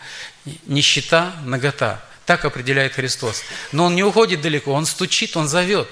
[0.66, 3.44] нищета, нагота– так определяет Христос.
[3.72, 5.88] Но Он не уходит далеко, Он стучит, Он зовет.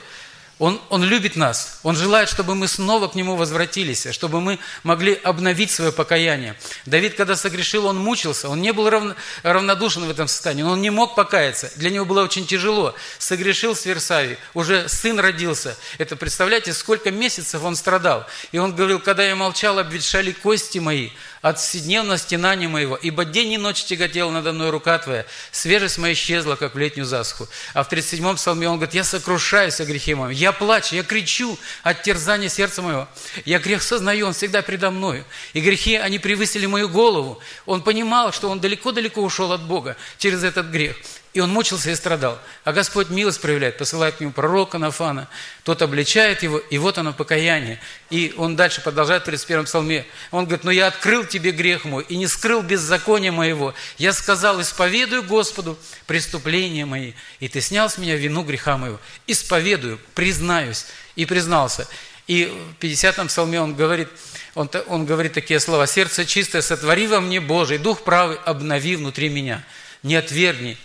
[0.61, 1.79] Он, он любит нас.
[1.81, 6.55] Он желает, чтобы мы снова к Нему возвратились, чтобы мы могли обновить свое покаяние.
[6.85, 8.47] Давид, когда согрешил, он мучился.
[8.47, 10.61] Он не был равно, равнодушен в этом состоянии.
[10.61, 11.71] Но он не мог покаяться.
[11.77, 12.93] Для него было очень тяжело.
[13.17, 14.37] Согрешил с Версавии.
[14.53, 15.75] Уже сын родился.
[15.97, 18.27] Это, представляете, сколько месяцев он страдал.
[18.51, 21.09] И он говорил, когда я молчал, обветшали кости мои
[21.41, 26.13] от вседневного стенания моего, ибо день и ночь тяготела надо мной рука Твоя, свежесть моя
[26.13, 27.47] исчезла, как в летнюю засуху.
[27.73, 31.57] А в 37-м псалме он говорит, я сокрушаюсь о грехе моем, я плачу, я кричу
[31.83, 33.07] от терзания сердца моего.
[33.45, 35.25] Я грех сознаю, он всегда предо мною.
[35.53, 37.39] И грехи, они превысили мою голову.
[37.65, 40.95] Он понимал, что он далеко-далеко ушел от Бога через этот грех.
[41.33, 42.37] И он мучился и страдал.
[42.65, 45.29] А Господь милость проявляет, посылает к нему пророка Нафана.
[45.63, 47.79] Тот обличает его, и вот оно покаяние.
[48.09, 50.05] И он дальше продолжает в 31 псалме.
[50.31, 53.73] Он говорит, но я открыл тебе грех мой и не скрыл беззакония моего.
[53.97, 58.99] Я сказал, исповедую Господу преступления мои, и ты снял с меня вину греха моего.
[59.25, 60.87] Исповедую, признаюсь.
[61.15, 61.87] И признался.
[62.27, 64.09] И в 50-м псалме он говорит,
[64.53, 65.87] он, он говорит такие слова.
[65.87, 69.63] «Сердце чистое сотвори во мне, Божий, дух правый обнови внутри меня.
[70.03, 70.77] Не отвергни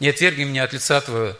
[0.00, 1.36] не отвергни меня от лица Твоего.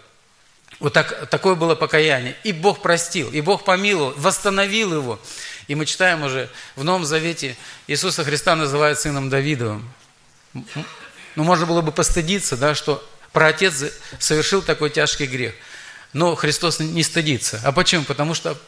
[0.81, 2.37] Вот так, такое было покаяние.
[2.45, 5.21] И Бог простил, и Бог помиловал, восстановил его.
[5.67, 7.57] И мы читаем уже в Новом Завете,
[7.87, 9.89] Иисуса Христа называют сыном Давидовым.
[10.55, 15.55] Ну, можно было бы постыдиться, да, что праотец совершил такой тяжкий грех.
[16.13, 17.61] Но Христос не стыдится.
[17.65, 18.05] А почему?
[18.05, 18.59] Потому что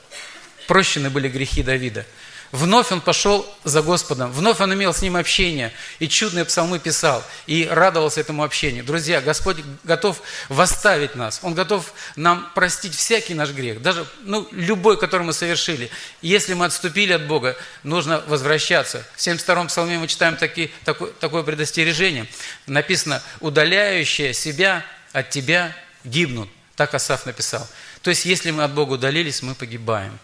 [0.66, 2.04] прощены были грехи Давида.
[2.52, 7.24] Вновь он пошел за Господом, вновь он имел с ним общение, и чудные псалмы писал,
[7.46, 8.82] и радовался этому общению.
[8.82, 14.98] Друзья, Господь готов восставить нас, Он готов нам простить всякий наш грех, даже ну, любой,
[14.98, 15.90] который мы совершили.
[16.22, 19.06] Если мы отступили от Бога, нужно возвращаться.
[19.14, 22.26] В 72-м псалме мы читаем таки, такое, такое предостережение.
[22.66, 26.48] Написано, удаляющие себя от тебя гибнут.
[26.74, 27.68] Так Асаф написал.
[28.02, 30.18] То есть, если мы от Бога удалились, мы погибаем.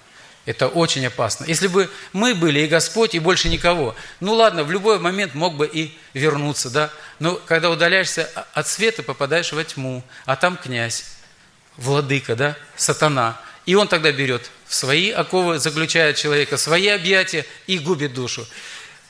[0.46, 1.44] Это очень опасно.
[1.44, 5.56] Если бы мы были и Господь, и больше никого, ну ладно, в любой момент мог
[5.56, 6.90] бы и вернуться, да.
[7.18, 11.04] Но когда удаляешься от света, попадаешь во тьму, а там князь,
[11.76, 13.40] владыка, да, сатана.
[13.66, 18.46] И он тогда берет в свои оковы, заключает человека, свои объятия и губит душу.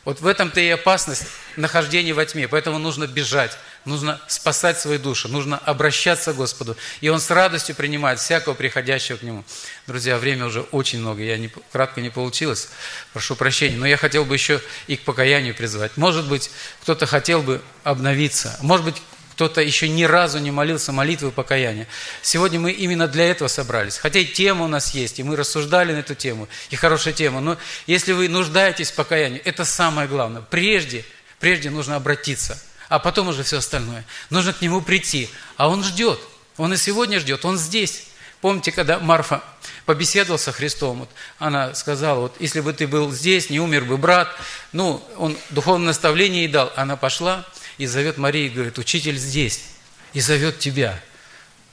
[0.06, 1.24] Вот в этом-то и опасность
[1.56, 2.46] нахождения во тьме.
[2.46, 6.76] Поэтому нужно бежать, нужно спасать свою душу, нужно обращаться к Господу.
[7.00, 9.44] И Он с радостью принимает всякого приходящего к Нему.
[9.88, 12.68] Друзья, время уже очень много, я не, кратко не получилось,
[13.12, 13.76] прошу прощения.
[13.76, 15.96] Но я хотел бы еще и к покаянию призвать.
[15.96, 16.52] Может быть,
[16.82, 18.56] кто-то хотел бы обновиться.
[18.62, 19.02] Может быть,
[19.36, 21.86] кто-то еще ни разу не молился молитвы покаяния.
[22.22, 23.98] Сегодня мы именно для этого собрались.
[23.98, 27.42] Хотя и тема у нас есть, и мы рассуждали на эту тему, и хорошая тема.
[27.42, 30.40] Но если вы нуждаетесь в покаянии, это самое главное.
[30.40, 31.04] Прежде,
[31.38, 32.58] прежде нужно обратиться,
[32.88, 34.06] а потом уже все остальное.
[34.30, 35.28] Нужно к Нему прийти.
[35.58, 36.18] А Он ждет.
[36.56, 37.44] Он и сегодня ждет.
[37.44, 38.06] Он здесь.
[38.40, 39.42] Помните, когда Марфа
[39.84, 43.98] побеседовал со Христом, вот она сказала, вот если бы ты был здесь, не умер бы
[43.98, 44.28] брат,
[44.72, 46.72] ну, он духовное наставление ей дал.
[46.74, 47.44] Она пошла
[47.78, 49.64] и зовет Марию и говорит, учитель здесь,
[50.12, 51.00] и зовет тебя.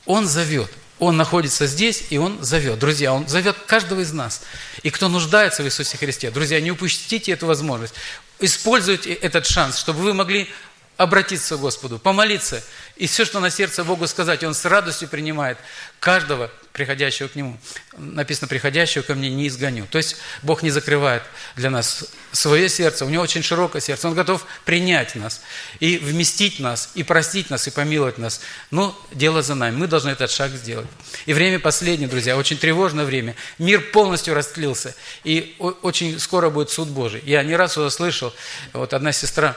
[0.05, 0.69] Он зовет.
[0.99, 2.79] Он находится здесь, и Он зовет.
[2.79, 4.43] Друзья, Он зовет каждого из нас.
[4.83, 7.93] И кто нуждается в Иисусе Христе, друзья, не упустите эту возможность.
[8.39, 10.49] Используйте этот шанс, чтобы вы могли
[10.97, 12.63] обратиться к Господу, помолиться.
[12.95, 15.57] И все, что на сердце Богу сказать, Он с радостью принимает
[15.99, 17.57] каждого, приходящего к Нему.
[17.97, 19.87] Написано, приходящего ко мне не изгоню.
[19.89, 21.23] То есть Бог не закрывает
[21.55, 24.07] для нас свое сердце, у Него очень широкое сердце.
[24.07, 25.41] Он готов принять нас
[25.79, 28.41] и вместить нас, и простить нас, и помиловать нас.
[28.69, 30.87] Но дело за нами, мы должны этот шаг сделать.
[31.25, 33.35] И время последнее, друзья, очень тревожное время.
[33.57, 37.21] Мир полностью растлился, и очень скоро будет суд Божий.
[37.25, 38.33] Я не раз уже слышал,
[38.73, 39.55] вот одна сестра,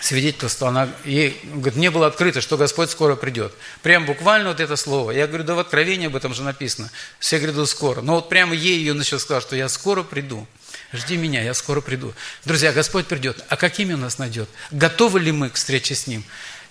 [0.00, 3.54] свидетельство, она, ей говорит, мне было открыто, что Господь скоро придет.
[3.82, 5.12] Прям буквально вот это слово.
[5.12, 6.90] Я говорю, да в Откровении об этом же написано.
[7.20, 8.00] Все гряду скоро.
[8.00, 10.46] Но вот прямо ей ее начал сказать, что я скоро приду.
[10.92, 12.14] Жди меня, я скоро приду.
[12.44, 13.44] Друзья, Господь придет.
[13.48, 14.48] А какими Он нас найдет?
[14.70, 16.24] Готовы ли мы к встрече с Ним?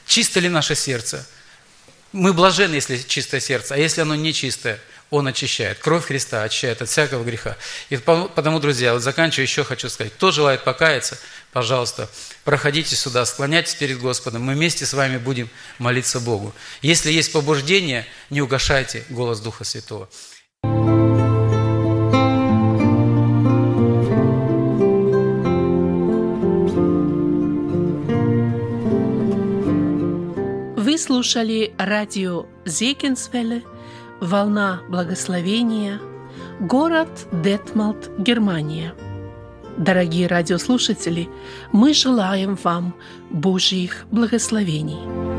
[0.05, 1.25] Чисто ли наше сердце?
[2.11, 4.79] Мы блажены, если чистое сердце, а если оно не чистое–
[5.11, 5.77] он очищает.
[5.77, 7.57] Кровь Христа очищает от всякого греха.
[7.89, 10.13] И потому, друзья, вот заканчиваю, еще хочу сказать.
[10.13, 11.19] Кто желает покаяться,
[11.51, 12.09] пожалуйста,
[12.45, 14.43] проходите сюда, склоняйтесь перед Господом.
[14.43, 15.49] Мы вместе с вами будем
[15.79, 16.55] молиться Богу.
[16.81, 20.09] Если есть побуждение, не угашайте голос Духа Святого.
[30.77, 33.63] Вы слушали радио Зекинсвелле
[34.21, 35.99] Волна благословения.
[36.59, 38.93] Город Детмалт, Германия.
[39.77, 41.27] Дорогие радиослушатели,
[41.71, 42.93] мы желаем вам
[43.31, 45.30] Божьих благословений.